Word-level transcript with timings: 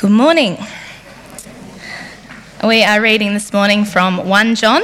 Good 0.00 0.12
morning. 0.12 0.56
We 2.64 2.82
are 2.82 3.02
reading 3.02 3.34
this 3.34 3.52
morning 3.52 3.84
from 3.84 4.26
1 4.26 4.54
John 4.54 4.82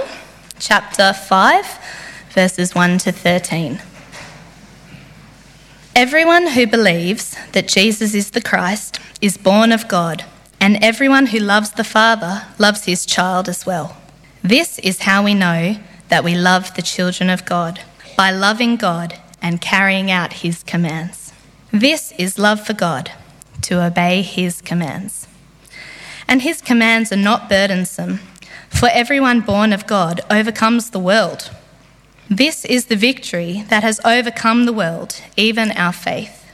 chapter 0.59 1.15
5, 1.15 1.79
verses 2.33 2.75
1 2.75 2.99
to 2.99 3.13
13. 3.13 3.81
Everyone 5.95 6.49
who 6.49 6.67
believes 6.67 7.35
that 7.53 7.67
Jesus 7.67 8.13
is 8.13 8.33
the 8.33 8.43
Christ 8.43 9.01
is 9.23 9.39
born 9.39 9.73
of 9.73 9.89
God, 9.89 10.27
and 10.61 10.85
everyone 10.85 11.29
who 11.29 11.39
loves 11.39 11.71
the 11.71 11.83
Father 11.83 12.43
loves 12.59 12.85
his 12.85 13.07
child 13.07 13.49
as 13.49 13.65
well. 13.65 13.97
This 14.43 14.79
is 14.81 15.01
how 15.01 15.25
we 15.25 15.33
know 15.33 15.79
that 16.11 16.25
we 16.25 16.35
love 16.35 16.75
the 16.75 16.83
children 16.83 17.31
of 17.31 17.47
God 17.47 17.81
by 18.19 18.31
loving 18.31 18.77
God 18.77 19.19
and 19.41 19.63
carrying 19.63 20.11
out 20.11 20.45
his 20.45 20.63
commands. 20.63 21.33
This 21.73 22.13
is 22.19 22.39
love 22.39 22.67
for 22.67 22.75
God 22.75 23.13
to 23.67 23.85
obey 23.85 24.23
his 24.23 24.63
commands. 24.63 25.27
And 26.29 26.43
his 26.43 26.61
commands 26.61 27.13
are 27.13 27.17
not 27.17 27.49
burdensome, 27.49 28.21
for 28.69 28.89
everyone 28.93 29.41
born 29.41 29.73
of 29.73 29.87
God 29.87 30.21
overcomes 30.31 30.91
the 30.91 30.99
world. 30.99 31.51
This 32.29 32.65
is 32.65 32.87
the 32.87 32.97
victory 32.97 33.65
that 33.69 33.83
has 33.83 34.01
overcome 34.05 34.67
the 34.67 34.73
world, 34.73 35.21
even 35.37 35.71
our 35.73 35.93
faith. 35.93 36.45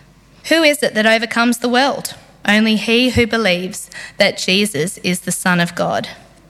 Who 0.49 0.63
is 0.63 0.83
it 0.83 0.95
that 0.95 1.07
overcomes 1.07 1.59
the 1.59 1.69
world? 1.69 2.15
Only 2.47 2.77
he 2.77 3.11
who 3.11 3.27
believes 3.27 3.91
that 4.19 4.39
Jesus 4.39 4.99
is 4.99 5.21
the 5.21 5.33
Son 5.33 5.61
of 5.61 5.75
God. 5.75 6.09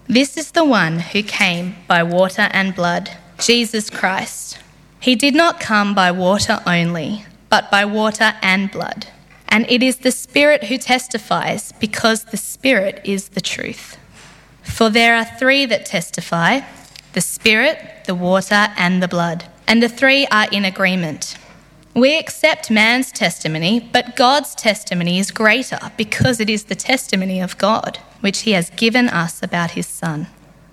This 0.08 0.36
is 0.36 0.50
the 0.50 0.64
one 0.64 0.98
who 0.98 1.22
came 1.22 1.76
by 1.86 2.02
water 2.02 2.48
and 2.52 2.74
blood, 2.74 3.10
Jesus 3.38 3.90
Christ. 3.90 4.58
He 5.00 5.14
did 5.14 5.34
not 5.34 5.60
come 5.60 5.94
by 5.94 6.10
water 6.10 6.60
only, 6.66 7.24
but 7.48 7.70
by 7.70 7.84
water 7.84 8.34
and 8.42 8.70
blood. 8.70 9.06
And 9.52 9.70
it 9.70 9.82
is 9.82 9.98
the 9.98 10.10
Spirit 10.10 10.64
who 10.64 10.78
testifies, 10.78 11.72
because 11.72 12.24
the 12.24 12.38
Spirit 12.38 13.02
is 13.04 13.28
the 13.28 13.40
truth. 13.42 13.98
For 14.62 14.88
there 14.88 15.14
are 15.14 15.26
three 15.26 15.66
that 15.66 15.84
testify 15.84 16.60
the 17.12 17.20
Spirit, 17.20 18.04
the 18.06 18.14
water, 18.14 18.68
and 18.78 19.02
the 19.02 19.08
blood. 19.08 19.44
And 19.68 19.82
the 19.82 19.90
three 19.90 20.26
are 20.28 20.48
in 20.50 20.64
agreement. 20.64 21.36
We 21.94 22.18
accept 22.18 22.70
man's 22.70 23.12
testimony, 23.12 23.78
but 23.92 24.16
God's 24.16 24.54
testimony 24.54 25.18
is 25.18 25.30
greater 25.30 25.78
because 25.98 26.40
it 26.40 26.48
is 26.48 26.64
the 26.64 26.74
testimony 26.74 27.38
of 27.38 27.58
God, 27.58 27.98
which 28.22 28.40
he 28.40 28.52
has 28.52 28.70
given 28.70 29.10
us 29.10 29.42
about 29.42 29.72
his 29.72 29.86
Son. 29.86 30.28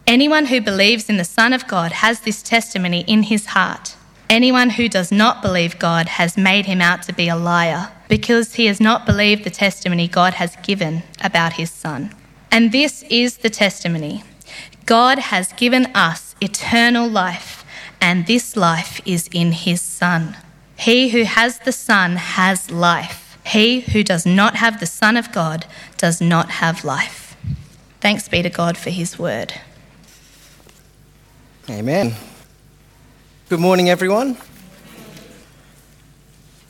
Anyone 0.07 0.45
who 0.45 0.61
believes 0.61 1.09
in 1.09 1.17
the 1.17 1.25
Son 1.25 1.51
of 1.51 1.67
God 1.67 1.91
has 1.91 2.21
this 2.21 2.41
testimony 2.41 3.01
in 3.01 3.23
his 3.23 3.47
heart. 3.47 3.97
Anyone 4.29 4.69
who 4.69 4.87
does 4.87 5.11
not 5.11 5.41
believe 5.41 5.77
God 5.77 6.07
has 6.07 6.37
made 6.37 6.65
him 6.65 6.79
out 6.79 7.03
to 7.03 7.13
be 7.13 7.27
a 7.27 7.35
liar 7.35 7.91
because 8.09 8.55
he 8.55 8.65
has 8.65 8.81
not 8.81 9.05
believed 9.05 9.45
the 9.45 9.49
testimony 9.49 10.09
God 10.09 10.33
has 10.33 10.57
given 10.57 11.03
about 11.21 11.53
his 11.53 11.71
Son. 11.71 12.13
And 12.51 12.73
this 12.73 13.03
is 13.03 13.37
the 13.37 13.49
testimony 13.49 14.23
God 14.85 15.19
has 15.19 15.53
given 15.53 15.85
us 15.95 16.35
eternal 16.41 17.07
life, 17.07 17.63
and 18.01 18.25
this 18.25 18.57
life 18.57 18.99
is 19.05 19.29
in 19.31 19.51
his 19.51 19.79
Son. 19.79 20.35
He 20.77 21.09
who 21.09 21.23
has 21.23 21.59
the 21.59 21.71
Son 21.71 22.15
has 22.15 22.71
life. 22.71 23.37
He 23.45 23.81
who 23.81 24.03
does 24.03 24.25
not 24.25 24.55
have 24.55 24.79
the 24.79 24.85
Son 24.85 25.15
of 25.15 25.31
God 25.31 25.65
does 25.97 26.19
not 26.19 26.49
have 26.49 26.83
life. 26.83 27.37
Thanks 28.01 28.27
be 28.27 28.41
to 28.41 28.49
God 28.49 28.77
for 28.77 28.89
his 28.89 29.19
word. 29.19 29.53
Amen. 31.69 32.15
Good 33.49 33.59
morning, 33.59 33.89
everyone. 33.89 34.37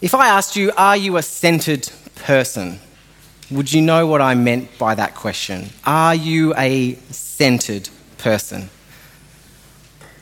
If 0.02 0.16
I 0.16 0.30
asked 0.30 0.56
you, 0.56 0.72
are 0.78 0.96
you 0.96 1.18
a 1.18 1.22
centered 1.22 1.90
person? 2.16 2.80
Would 3.52 3.74
you 3.74 3.82
know 3.82 4.08
what 4.08 4.22
I 4.22 4.34
meant 4.34 4.78
by 4.78 4.96
that 4.96 5.14
question? 5.14 5.72
Are 5.84 6.16
you 6.16 6.56
a 6.56 6.94
centered 7.12 7.90
person? 8.18 8.70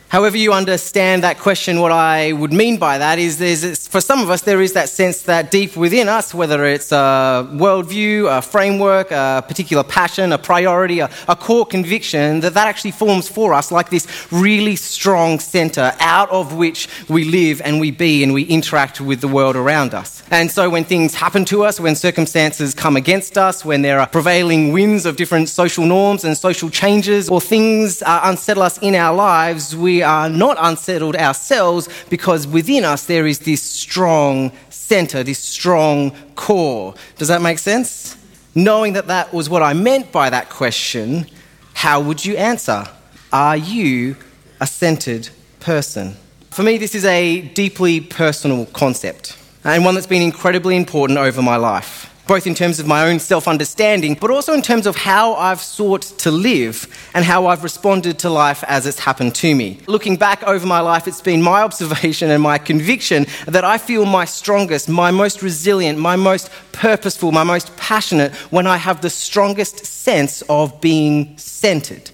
However, 0.08 0.38
you 0.38 0.54
understand 0.54 1.22
that 1.22 1.38
question, 1.38 1.80
what 1.80 1.92
I 1.92 2.32
would 2.32 2.52
mean 2.52 2.78
by 2.78 2.96
that 2.96 3.18
is, 3.18 3.42
is 3.42 3.86
for 3.88 4.00
some 4.00 4.22
of 4.22 4.30
us, 4.30 4.40
there 4.40 4.62
is 4.62 4.72
that 4.72 4.88
sense 4.88 5.20
that 5.22 5.50
deep 5.50 5.76
within 5.76 6.08
us, 6.08 6.32
whether 6.32 6.64
it's 6.64 6.92
a 6.92 7.46
worldview, 7.52 8.38
a 8.38 8.40
framework, 8.40 9.10
a 9.10 9.44
particular 9.46 9.84
passion, 9.84 10.32
a 10.32 10.38
priority, 10.38 11.00
a, 11.00 11.10
a 11.28 11.36
core 11.36 11.66
conviction, 11.66 12.40
that 12.40 12.54
that 12.54 12.66
actually 12.66 12.92
forms 12.92 13.28
for 13.28 13.52
us 13.52 13.70
like 13.70 13.90
this 13.90 14.06
really 14.32 14.76
strong 14.76 15.38
center 15.38 15.92
out 16.00 16.30
of 16.30 16.54
which 16.54 16.88
we 17.10 17.24
live 17.24 17.60
and 17.60 17.78
we 17.78 17.90
be 17.90 18.22
and 18.22 18.32
we 18.32 18.44
interact 18.44 19.02
with 19.02 19.20
the 19.20 19.28
world 19.28 19.56
around 19.56 19.92
us. 19.92 20.22
And 20.30 20.50
so 20.50 20.70
when 20.70 20.84
things 20.84 21.14
happen 21.14 21.44
to 21.46 21.64
us, 21.64 21.78
when 21.78 21.94
circumstances 21.94 22.74
come 22.74 22.96
against 22.96 23.36
us, 23.36 23.62
when 23.62 23.82
there 23.82 24.00
are 24.00 24.06
prevailing 24.06 24.72
winds 24.72 25.04
of 25.04 25.16
different 25.16 25.50
social 25.50 25.84
norms 25.84 26.24
and 26.24 26.34
social 26.34 26.70
changes, 26.70 27.28
or 27.28 27.42
things 27.42 28.02
uh, 28.02 28.20
unsettle 28.24 28.62
us 28.62 28.78
in 28.78 28.94
our 28.94 29.14
lives, 29.14 29.76
we 29.76 29.97
are 30.02 30.28
not 30.28 30.56
unsettled 30.60 31.16
ourselves 31.16 31.88
because 32.10 32.46
within 32.46 32.84
us 32.84 33.06
there 33.06 33.26
is 33.26 33.40
this 33.40 33.62
strong 33.62 34.52
center, 34.70 35.22
this 35.22 35.38
strong 35.38 36.12
core. 36.34 36.94
Does 37.16 37.28
that 37.28 37.42
make 37.42 37.58
sense? 37.58 38.16
Knowing 38.54 38.94
that 38.94 39.06
that 39.06 39.32
was 39.32 39.48
what 39.48 39.62
I 39.62 39.72
meant 39.72 40.10
by 40.10 40.30
that 40.30 40.48
question, 40.50 41.26
how 41.74 42.00
would 42.00 42.24
you 42.24 42.36
answer? 42.36 42.86
Are 43.32 43.56
you 43.56 44.16
a 44.60 44.66
centered 44.66 45.28
person? 45.60 46.16
For 46.50 46.62
me, 46.62 46.78
this 46.78 46.94
is 46.94 47.04
a 47.04 47.42
deeply 47.42 48.00
personal 48.00 48.66
concept 48.66 49.36
and 49.64 49.84
one 49.84 49.94
that's 49.94 50.06
been 50.06 50.22
incredibly 50.22 50.76
important 50.76 51.18
over 51.18 51.42
my 51.42 51.56
life 51.56 52.07
both 52.28 52.46
in 52.46 52.54
terms 52.54 52.78
of 52.78 52.86
my 52.86 53.08
own 53.08 53.18
self 53.18 53.48
understanding, 53.48 54.14
but 54.14 54.30
also 54.30 54.52
in 54.52 54.62
terms 54.62 54.86
of 54.86 54.94
how 54.94 55.34
I've 55.34 55.60
sought 55.60 56.02
to 56.18 56.30
live 56.30 56.86
and 57.14 57.24
how 57.24 57.46
I've 57.46 57.64
responded 57.64 58.18
to 58.20 58.30
life 58.30 58.62
as 58.68 58.86
it's 58.86 59.00
happened 59.00 59.34
to 59.36 59.54
me. 59.54 59.80
Looking 59.88 60.16
back 60.16 60.44
over 60.44 60.64
my 60.66 60.80
life, 60.80 61.08
it's 61.08 61.22
been 61.22 61.42
my 61.42 61.62
observation 61.68 62.30
and 62.30 62.42
my 62.42 62.58
conviction 62.58 63.26
that 63.46 63.64
I 63.64 63.78
feel 63.78 64.04
my 64.04 64.26
strongest, 64.26 64.88
my 64.88 65.10
most 65.10 65.42
resilient, 65.42 65.98
my 65.98 66.14
most 66.14 66.50
purposeful, 66.72 67.32
my 67.32 67.44
most 67.44 67.76
passionate 67.76 68.32
when 68.52 68.66
I 68.66 68.76
have 68.76 69.00
the 69.00 69.10
strongest 69.10 69.84
sense 69.84 70.42
of 70.42 70.80
being 70.80 71.36
centered 71.38 72.10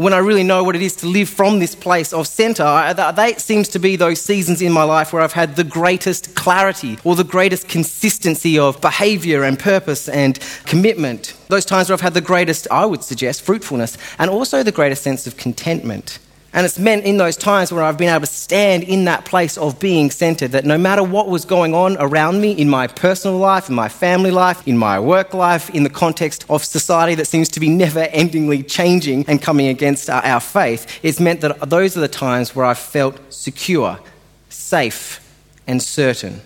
when 0.00 0.14
I 0.14 0.18
really 0.18 0.44
know 0.44 0.64
what 0.64 0.76
it 0.76 0.80
is 0.80 0.96
to 0.96 1.06
live 1.06 1.28
from 1.28 1.58
this 1.58 1.74
place 1.74 2.14
of 2.14 2.26
center, 2.26 2.64
that 2.64 3.38
seems 3.38 3.68
to 3.68 3.78
be 3.78 3.96
those 3.96 4.18
seasons 4.18 4.62
in 4.62 4.72
my 4.72 4.82
life 4.82 5.12
where 5.12 5.20
I've 5.20 5.34
had 5.34 5.56
the 5.56 5.62
greatest 5.62 6.34
clarity 6.34 6.98
or 7.04 7.14
the 7.14 7.22
greatest 7.22 7.68
consistency 7.68 8.58
of 8.58 8.80
behavior 8.80 9.42
and 9.42 9.58
purpose 9.58 10.08
and 10.08 10.38
commitment. 10.64 11.34
Those 11.48 11.66
times 11.66 11.90
where 11.90 11.94
I've 11.96 12.00
had 12.00 12.14
the 12.14 12.22
greatest, 12.22 12.66
I 12.70 12.86
would 12.86 13.04
suggest, 13.04 13.42
fruitfulness 13.42 13.98
and 14.18 14.30
also 14.30 14.62
the 14.62 14.72
greatest 14.72 15.02
sense 15.02 15.26
of 15.26 15.36
contentment. 15.36 16.18
And 16.52 16.66
it's 16.66 16.80
meant 16.80 17.04
in 17.04 17.16
those 17.16 17.36
times 17.36 17.72
where 17.72 17.84
I've 17.84 17.96
been 17.96 18.08
able 18.08 18.20
to 18.20 18.26
stand 18.26 18.82
in 18.82 19.04
that 19.04 19.24
place 19.24 19.56
of 19.56 19.78
being 19.78 20.10
centered 20.10 20.50
that 20.50 20.64
no 20.64 20.76
matter 20.76 21.02
what 21.02 21.28
was 21.28 21.44
going 21.44 21.74
on 21.74 21.96
around 22.00 22.40
me 22.40 22.50
in 22.50 22.68
my 22.68 22.88
personal 22.88 23.38
life, 23.38 23.68
in 23.68 23.76
my 23.76 23.88
family 23.88 24.32
life, 24.32 24.66
in 24.66 24.76
my 24.76 24.98
work 24.98 25.32
life, 25.32 25.70
in 25.70 25.84
the 25.84 25.90
context 25.90 26.44
of 26.50 26.64
society 26.64 27.14
that 27.14 27.26
seems 27.26 27.48
to 27.50 27.60
be 27.60 27.68
never 27.68 28.00
endingly 28.08 28.64
changing 28.64 29.24
and 29.28 29.40
coming 29.40 29.68
against 29.68 30.10
our 30.10 30.40
faith, 30.40 30.98
it's 31.04 31.20
meant 31.20 31.40
that 31.42 31.70
those 31.70 31.96
are 31.96 32.00
the 32.00 32.08
times 32.08 32.56
where 32.56 32.66
I've 32.66 32.78
felt 32.78 33.32
secure, 33.32 34.00
safe, 34.48 35.20
and 35.68 35.80
certain. 35.80 36.40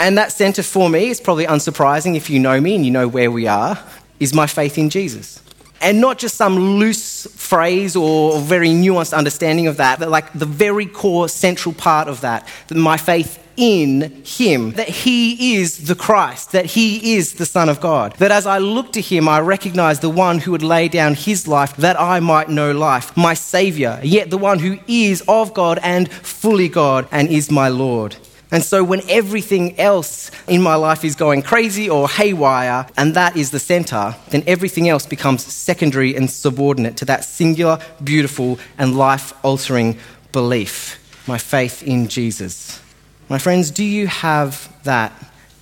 And 0.00 0.16
that 0.16 0.32
center 0.32 0.62
for 0.62 0.88
me 0.88 1.10
is 1.10 1.20
probably 1.20 1.44
unsurprising 1.44 2.16
if 2.16 2.30
you 2.30 2.40
know 2.40 2.58
me 2.62 2.76
and 2.76 2.84
you 2.86 2.90
know 2.90 3.08
where 3.08 3.30
we 3.30 3.46
are, 3.46 3.78
is 4.18 4.32
my 4.32 4.46
faith 4.46 4.78
in 4.78 4.88
Jesus 4.88 5.43
and 5.84 6.00
not 6.00 6.18
just 6.18 6.36
some 6.36 6.58
loose 6.58 7.26
phrase 7.36 7.94
or 7.94 8.40
very 8.40 8.70
nuanced 8.70 9.16
understanding 9.16 9.66
of 9.66 9.76
that, 9.76 9.98
but 9.98 10.08
like 10.08 10.32
the 10.32 10.46
very 10.46 10.86
core 10.86 11.28
central 11.28 11.74
part 11.74 12.08
of 12.08 12.22
that, 12.22 12.48
my 12.70 12.96
faith 12.96 13.38
in 13.56 14.22
him, 14.24 14.72
that 14.72 14.88
he 14.88 15.54
is 15.56 15.86
the 15.86 15.94
Christ, 15.94 16.52
that 16.52 16.64
he 16.64 17.14
is 17.14 17.34
the 17.34 17.46
Son 17.46 17.68
of 17.68 17.80
God. 17.80 18.14
That 18.16 18.32
as 18.32 18.46
I 18.46 18.58
look 18.58 18.92
to 18.94 19.00
him, 19.00 19.28
I 19.28 19.40
recognize 19.40 20.00
the 20.00 20.10
one 20.10 20.38
who 20.38 20.52
would 20.52 20.62
lay 20.62 20.88
down 20.88 21.14
his 21.14 21.46
life 21.46 21.76
that 21.76 22.00
I 22.00 22.18
might 22.18 22.48
know 22.48 22.72
life, 22.72 23.14
my 23.16 23.34
Savior, 23.34 24.00
yet 24.02 24.30
the 24.30 24.38
one 24.38 24.58
who 24.58 24.78
is 24.88 25.22
of 25.28 25.54
God 25.54 25.78
and 25.82 26.10
fully 26.10 26.68
God 26.68 27.06
and 27.12 27.28
is 27.28 27.50
my 27.50 27.68
Lord. 27.68 28.16
And 28.54 28.62
so, 28.62 28.84
when 28.84 29.02
everything 29.10 29.80
else 29.80 30.30
in 30.46 30.62
my 30.62 30.76
life 30.76 31.04
is 31.04 31.16
going 31.16 31.42
crazy 31.42 31.90
or 31.90 32.08
haywire, 32.08 32.86
and 32.96 33.12
that 33.14 33.36
is 33.36 33.50
the 33.50 33.58
center, 33.58 34.14
then 34.30 34.44
everything 34.46 34.88
else 34.88 35.06
becomes 35.06 35.44
secondary 35.44 36.14
and 36.14 36.30
subordinate 36.30 36.96
to 36.98 37.04
that 37.06 37.24
singular, 37.24 37.80
beautiful, 38.04 38.60
and 38.78 38.96
life 38.96 39.32
altering 39.44 39.98
belief 40.30 41.00
my 41.26 41.36
faith 41.36 41.82
in 41.82 42.06
Jesus. 42.06 42.80
My 43.28 43.38
friends, 43.38 43.72
do 43.72 43.82
you 43.82 44.06
have 44.06 44.72
that 44.84 45.12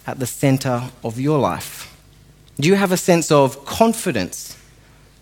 at 0.07 0.19
the 0.19 0.27
center 0.27 0.91
of 1.03 1.19
your 1.19 1.39
life? 1.39 1.97
Do 2.61 2.69
you 2.69 2.75
have 2.75 2.93
a 2.93 2.99
sense 2.99 3.31
of 3.33 3.65
confidence, 3.65 4.55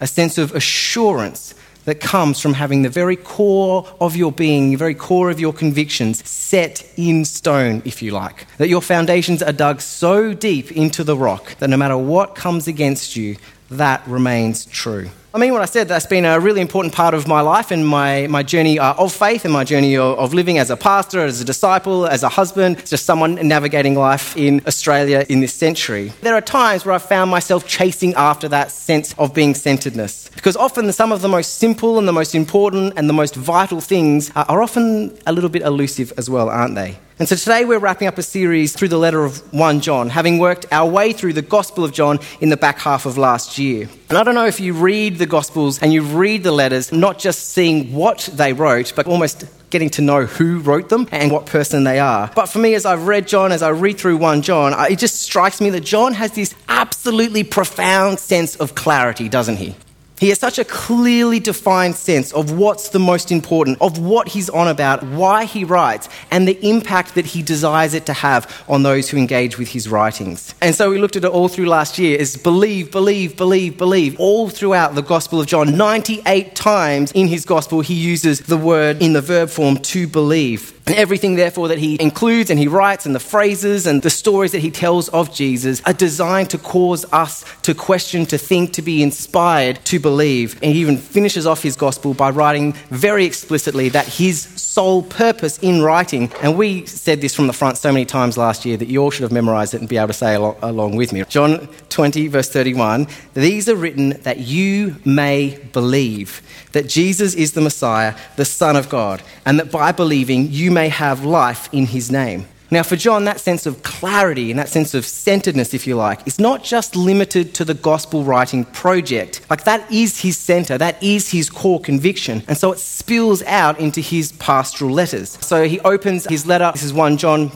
a 0.01 0.09
sense 0.09 0.39
of 0.39 0.57
assurance 0.57 1.55
that 1.85 2.01
comes 2.01 2.41
from 2.41 2.55
having 2.55 2.83
the 2.83 2.89
very 2.89 3.17
core 3.17 3.87
of 4.01 4.17
your 4.17 4.33
being, 4.33 4.71
the 4.71 4.77
very 4.77 4.95
core 4.95 5.31
of 5.31 5.41
your 5.41 5.53
convictions 5.53 6.27
set 6.29 6.89
in 6.97 7.25
stone, 7.25 7.83
if 7.85 8.03
you 8.03 8.13
like. 8.13 8.47
That 8.59 8.69
your 8.69 8.83
foundations 8.83 9.43
are 9.43 9.53
dug 9.53 9.81
so 9.81 10.35
deep 10.35 10.73
into 10.73 11.05
the 11.05 11.17
rock 11.17 11.57
that 11.59 11.71
no 11.71 11.77
matter 11.77 11.97
what 11.97 12.35
comes 12.35 12.69
against 12.69 13.17
you, 13.17 13.37
that 13.71 14.07
remains 14.07 14.67
true. 14.67 15.11
I 15.33 15.39
mean, 15.39 15.53
what 15.53 15.63
I 15.63 15.67
said 15.67 15.87
that's 15.87 16.07
been 16.07 16.25
a 16.25 16.41
really 16.41 16.61
important 16.61 16.93
part 16.93 17.15
of 17.15 17.29
my 17.29 17.41
life 17.41 17.71
and 17.71 17.87
my, 17.87 18.27
my 18.27 18.43
journey 18.43 18.81
uh, 18.81 18.95
of 18.95 19.13
faith 19.13 19.45
and 19.45 19.53
my 19.53 19.63
journey 19.63 19.97
of, 19.97 20.19
of, 20.19 20.35
living 20.35 20.59
as 20.59 20.71
a 20.71 20.77
pastor, 20.77 21.21
as 21.21 21.41
a 21.41 21.45
disciple, 21.45 22.05
as 22.05 22.25
a 22.25 22.29
husband, 22.29 22.85
just 22.85 23.07
someone 23.07 23.37
navigating 23.47 23.95
life 23.95 24.37
in 24.37 24.61
Australia 24.67 25.25
in 25.29 25.39
this 25.39 25.55
century. 25.55 26.13
There 26.23 26.35
are 26.35 26.41
times 26.41 26.85
where 26.85 26.97
I've 26.97 27.05
found 27.05 27.31
myself 27.31 27.65
chasing 27.69 28.13
after 28.15 28.49
that 28.49 28.73
sense 28.73 29.15
of 29.19 29.33
being 29.33 29.55
centeredness. 29.55 30.29
Because 30.35 30.57
often 30.57 30.91
some 30.93 31.13
of 31.13 31.23
the 31.23 31.29
most 31.29 31.59
simple 31.59 32.01
and 32.01 32.09
the 32.09 32.13
most 32.13 32.35
important 32.35 32.95
and 32.97 33.09
the 33.09 33.13
most 33.13 33.37
vital 33.37 33.81
things 33.81 34.33
are 34.35 34.61
often 34.61 35.17
a 35.27 35.33
little 35.33 35.51
bit 35.51 35.63
elusive 35.63 36.13
as 36.17 36.29
well, 36.29 36.49
aren't 36.49 36.75
they? 36.75 36.99
And 37.21 37.29
so 37.29 37.37
today 37.37 37.67
we're 37.67 37.79
wrapping 37.79 38.09
up 38.09 38.17
a 38.17 38.23
series 38.23 38.73
through 38.73 38.89
the 38.89 38.97
letter 38.97 39.23
of 39.27 39.41
1 39.53 39.83
John, 39.83 40.09
having 40.09 40.39
worked 40.39 40.65
our 40.73 40.89
way 40.89 41.13
through 41.13 41.35
the 41.35 41.43
Gospel 41.43 41.85
of 41.85 41.93
John 41.93 42.19
in 42.41 42.49
the 42.49 42.57
back 42.57 42.79
half 42.79 43.05
of 43.05 43.19
last 43.19 43.59
year. 43.59 43.91
And 44.09 44.17
I 44.17 44.25
don't 44.25 44.35
know 44.35 44.47
if 44.47 44.59
you 44.59 44.73
read 44.73 45.19
the 45.19 45.27
Gospels 45.27 45.83
and 45.83 45.93
you 45.93 46.01
read 46.01 46.45
the 46.45 46.51
letters, 46.51 46.93
not 46.93 47.19
just 47.19 47.51
seeing 47.51 47.93
what 47.93 48.31
they 48.33 48.55
wrote, 48.55 48.95
but 48.97 49.07
almost 49.07 49.45
getting 49.69 49.91
to 49.91 50.01
know 50.01 50.25
who 50.25 50.61
wrote 50.61 50.89
them 50.89 51.09
and 51.13 51.31
what 51.31 51.45
person 51.45 51.85
they 51.85 51.99
are. 51.99 52.31
But 52.35 52.47
for 52.47 52.59
me, 52.59 52.73
as 52.73 52.87
I've 52.87 53.07
read 53.07 53.29
John, 53.29 53.53
as 53.53 53.63
I 53.63 53.69
read 53.69 53.99
through 53.99 54.17
1 54.17 54.41
John, 54.41 54.73
it 54.91 54.99
just 54.99 55.21
strikes 55.21 55.61
me 55.61 55.69
that 55.69 55.83
John 55.83 56.15
has 56.15 56.33
this 56.33 56.55
absolutely 56.71 57.45
profound 57.45 58.19
sense 58.19 58.57
of 58.57 58.75
clarity, 58.75 59.29
doesn't 59.29 59.57
he? 59.57 59.77
He 60.21 60.29
has 60.29 60.39
such 60.39 60.59
a 60.59 60.67
clearly 60.67 61.41
defined 61.41 61.95
sense 61.95 62.31
of 62.35 62.53
what's 62.53 62.91
the 62.91 62.99
most 62.99 63.33
important, 63.33 63.79
of 63.81 63.99
what 63.99 64.29
he's 64.29 64.51
on 64.51 64.69
about, 64.69 65.03
why 65.03 65.47
he 65.47 65.65
writes, 65.65 66.11
and 66.31 66.47
the 66.47 66.59
impact 66.63 67.15
that 67.15 67.25
he 67.25 67.41
desires 67.41 67.95
it 67.95 68.05
to 68.05 68.13
have 68.13 68.63
on 68.69 68.83
those 68.83 69.09
who 69.09 69.17
engage 69.17 69.57
with 69.57 69.69
his 69.69 69.89
writings. 69.89 70.55
And 70.61 70.75
so 70.75 70.91
we 70.91 70.99
looked 70.99 71.17
at 71.17 71.25
it 71.25 71.31
all 71.31 71.49
through 71.49 71.71
last 71.71 71.99
year 71.99 72.19
is 72.19 72.37
believe, 72.37 72.93
believe, 72.93 73.39
believe, 73.39 73.79
believe. 73.79 74.21
All 74.21 74.51
throughout 74.51 74.95
the 74.95 75.01
Gospel 75.01 75.41
of 75.41 75.47
John, 75.47 75.79
98 75.79 76.55
times 76.55 77.13
in 77.13 77.27
his 77.27 77.47
Gospel, 77.47 77.81
he 77.81 77.95
uses 77.95 78.41
the 78.41 78.59
word 78.59 79.01
in 79.01 79.15
the 79.15 79.23
verb 79.23 79.49
form 79.49 79.79
to 79.79 80.07
believe. 80.07 80.79
Everything, 80.95 81.37
therefore, 81.37 81.69
that 81.69 81.79
he 81.79 82.01
includes 82.01 82.51
and 82.51 82.59
he 82.59 82.69
writes, 82.69 83.07
and 83.07 83.15
the 83.15 83.21
phrases 83.21 83.87
and 83.87 84.03
the 84.03 84.11
stories 84.11 84.53
that 84.53 84.61
he 84.61 84.71
tells 84.71 85.09
of 85.11 85.33
Jesus 85.33 85.83
are 85.87 85.93
designed 85.93 86.51
to 86.51 86.59
cause 86.59 87.05
us 87.13 87.45
to 87.63 87.75
question, 87.75 88.27
to 88.27 88.39
think, 88.39 88.73
to 88.75 88.83
be 88.83 89.03
inspired, 89.03 89.85
to 89.87 89.99
believe. 89.99 90.55
And 90.63 90.73
he 90.73 90.81
even 90.81 90.97
finishes 90.97 91.47
off 91.47 91.63
his 91.63 91.77
gospel 91.77 92.15
by 92.15 92.31
writing 92.31 92.73
very 92.91 93.25
explicitly 93.25 93.89
that 93.91 94.07
his 94.07 94.43
sole 94.71 95.03
purpose 95.03 95.59
in 95.59 95.83
writing, 95.83 96.33
and 96.43 96.57
we 96.57 96.87
said 96.87 97.21
this 97.21 97.35
from 97.35 97.49
the 97.49 97.53
front 97.53 97.77
so 97.77 97.93
many 97.93 98.05
times 98.05 98.39
last 98.39 98.65
year 98.65 98.77
that 98.77 98.89
you 98.89 99.03
all 99.03 99.11
should 99.11 99.25
have 99.25 99.33
memorized 99.33 99.75
it 99.75 99.81
and 99.81 99.89
be 99.89 99.97
able 99.97 100.07
to 100.07 100.13
say 100.13 100.37
along 100.37 100.97
with 100.97 101.13
me. 101.13 101.25
John 101.29 101.69
20, 101.89 102.29
verse 102.29 102.49
31 102.49 103.09
These 103.35 103.69
are 103.69 103.77
written 103.77 104.11
that 104.23 104.39
you 104.39 104.97
may 105.05 105.59
believe 105.73 106.41
that 106.73 106.89
Jesus 106.89 107.35
is 107.35 107.53
the 107.53 107.61
Messiah, 107.61 108.15
the 108.37 108.45
Son 108.45 108.77
of 108.77 108.89
God, 108.89 109.23
and 109.45 109.59
that 109.59 109.73
by 109.73 109.93
believing 109.93 110.51
you 110.51 110.71
may 110.71 110.80
have 110.89 111.25
life 111.25 111.69
in 111.73 111.87
his 111.87 112.11
name. 112.11 112.47
Now, 112.73 112.85
for 112.85 112.95
John, 112.95 113.25
that 113.25 113.41
sense 113.41 113.67
of 113.67 113.83
clarity 113.83 114.51
and 114.51 114.59
that 114.61 114.69
sense 114.69 114.95
of 114.95 115.05
centeredness, 115.05 115.75
if 115.75 115.89
you 115.89 115.97
like, 115.97 116.25
is 116.25 116.39
not 116.39 116.63
just 116.63 116.95
limited 116.95 117.53
to 117.55 117.65
the 117.65 117.75
gospel 117.75 118.23
writing 118.23 118.65
project. 118.65 119.41
Like, 119.51 119.65
that 119.65 119.91
is 119.91 120.21
his 120.21 120.37
center, 120.37 120.79
that 120.79 121.03
is 121.03 121.33
his 121.33 121.51
core 121.51 121.81
conviction. 121.81 122.45
And 122.47 122.57
so 122.57 122.71
it 122.71 122.79
spills 122.79 123.43
out 123.43 123.81
into 123.81 124.01
his 124.01 124.31
pastoral 124.33 124.93
letters. 124.93 125.31
So 125.45 125.67
he 125.67 125.81
opens 125.81 126.27
his 126.27 126.47
letter, 126.47 126.71
this 126.73 126.85
is 126.85 126.93
1 126.93 127.17
John 127.17 127.51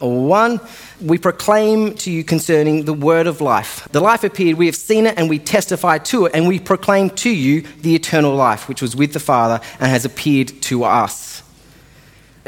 1. 0.00 0.60
We 1.02 1.18
proclaim 1.18 1.94
to 1.94 2.10
you 2.10 2.24
concerning 2.24 2.84
the 2.84 2.92
word 2.92 3.28
of 3.28 3.40
life. 3.40 3.86
The 3.92 4.00
life 4.00 4.24
appeared, 4.24 4.58
we 4.58 4.66
have 4.66 4.76
seen 4.76 5.06
it, 5.06 5.16
and 5.16 5.30
we 5.30 5.38
testify 5.38 5.98
to 5.98 6.26
it, 6.26 6.32
and 6.34 6.48
we 6.48 6.58
proclaim 6.58 7.10
to 7.10 7.30
you 7.30 7.62
the 7.82 7.94
eternal 7.94 8.34
life, 8.34 8.68
which 8.68 8.82
was 8.82 8.96
with 8.96 9.12
the 9.12 9.20
Father 9.20 9.60
and 9.78 9.88
has 9.88 10.04
appeared 10.04 10.48
to 10.62 10.82
us. 10.82 11.37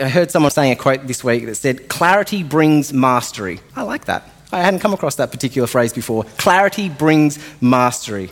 I 0.01 0.09
heard 0.09 0.31
someone 0.31 0.51
saying 0.51 0.73
a 0.73 0.77
quote 0.77 1.07
this 1.07 1.23
week 1.23 1.45
that 1.47 1.57
said, 1.57 1.89
Clarity 1.89 2.43
brings 2.43 2.93
mastery. 2.93 3.61
I 3.77 3.83
like 3.83 4.07
that. 4.07 4.29
I 4.51 4.63
hadn't 4.63 4.81
come 4.81 4.95
across 4.95 5.17
that 5.17 5.31
particular 5.31 5.69
phrase 5.69 5.93
before. 5.93 6.25
Clarity 6.39 6.89
brings 6.89 7.39
mastery. 7.61 8.31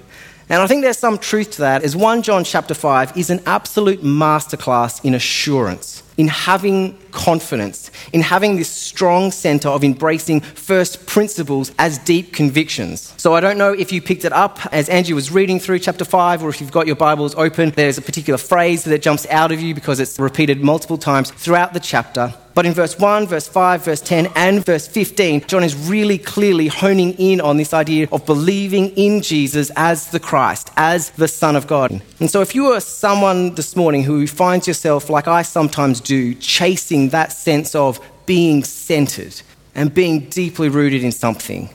And 0.49 0.63
I 0.63 0.67
think 0.67 0.83
there's 0.83 0.99
some 0.99 1.19
truth 1.19 1.53
to 1.53 1.59
that, 1.59 1.83
as 1.83 1.95
1 1.95 2.23
John 2.23 2.43
chapter 2.43 2.73
5 2.73 3.19
is 3.19 3.29
an 3.29 3.41
absolute 3.45 4.03
masterclass 4.03 5.05
in 5.05 5.15
assurance 5.15 6.03
in 6.19 6.29
having 6.29 6.99
confidence, 7.13 7.91
in 8.13 8.21
having 8.21 8.57
this 8.57 8.69
strong 8.69 9.31
center 9.31 9.69
of 9.69 9.83
embracing 9.85 10.41
first 10.41 11.07
principles 11.07 11.73
as 11.79 11.97
deep 11.99 12.33
convictions. 12.33 13.15
So 13.17 13.35
I 13.35 13.41
don't 13.41 13.57
know 13.57 13.73
if 13.73 13.93
you 13.93 14.03
picked 14.03 14.25
it 14.25 14.33
up 14.33 14.59
as 14.73 14.89
Angie 14.89 15.15
was 15.15 15.31
reading 15.31 15.61
through 15.61 15.79
chapter 15.79 16.05
5 16.05 16.43
or 16.43 16.49
if 16.51 16.61
you've 16.61 16.73
got 16.73 16.87
your 16.87 16.97
Bibles 16.97 17.35
open, 17.37 17.71
there's 17.71 17.99
a 17.99 18.03
particular 18.03 18.37
phrase 18.37 18.85
that 18.85 19.01
jumps 19.01 19.27
out 19.31 19.53
of 19.53 19.63
you 19.63 19.75
because 19.75 20.01
it's 20.01 20.19
repeated 20.19 20.63
multiple 20.63 20.99
times 20.99 21.31
throughout 21.31 21.73
the 21.73 21.81
chapter. 21.81 22.35
But 22.59 22.67
in 22.67 22.75
verse 22.75 22.99
1, 22.99 23.29
verse 23.29 23.47
5, 23.47 23.85
verse 23.85 24.01
10, 24.01 24.33
and 24.35 24.67
verse 24.67 24.89
15, 24.89 25.43
John 25.47 25.63
is 25.63 25.77
really 25.77 26.19
clearly 26.19 26.67
honing 26.67 27.13
in 27.13 27.41
on 27.41 27.57
this 27.57 27.73
idea 27.73 28.09
of 28.11 28.27
believing 28.27 28.89
in 28.97 29.23
Jesus 29.23 29.71
as 29.77 30.11
the 30.11 30.19
Christ, 30.19 30.73
as 30.77 31.11
the 31.11 31.29
Son 31.29 31.55
of 31.55 31.69
God. 31.69 32.03
And 32.19 32.29
so 32.29 32.41
if 32.41 32.57
you 32.57 32.67
are 32.73 32.81
someone 32.81 33.55
this 33.55 33.77
morning 33.77 34.03
who 34.03 34.27
finds 34.27 34.67
yourself, 34.67 35.09
like 35.09 35.29
I 35.29 35.43
sometimes 35.43 36.01
do, 36.01 36.35
chasing 36.35 37.11
that 37.11 37.31
sense 37.31 37.77
of 37.77 38.01
being 38.27 38.65
centered 38.65 39.41
and 39.77 39.95
being 39.95 40.29
deeply 40.29 40.69
rooted 40.69 41.05
in 41.05 41.13
something, 41.13 41.71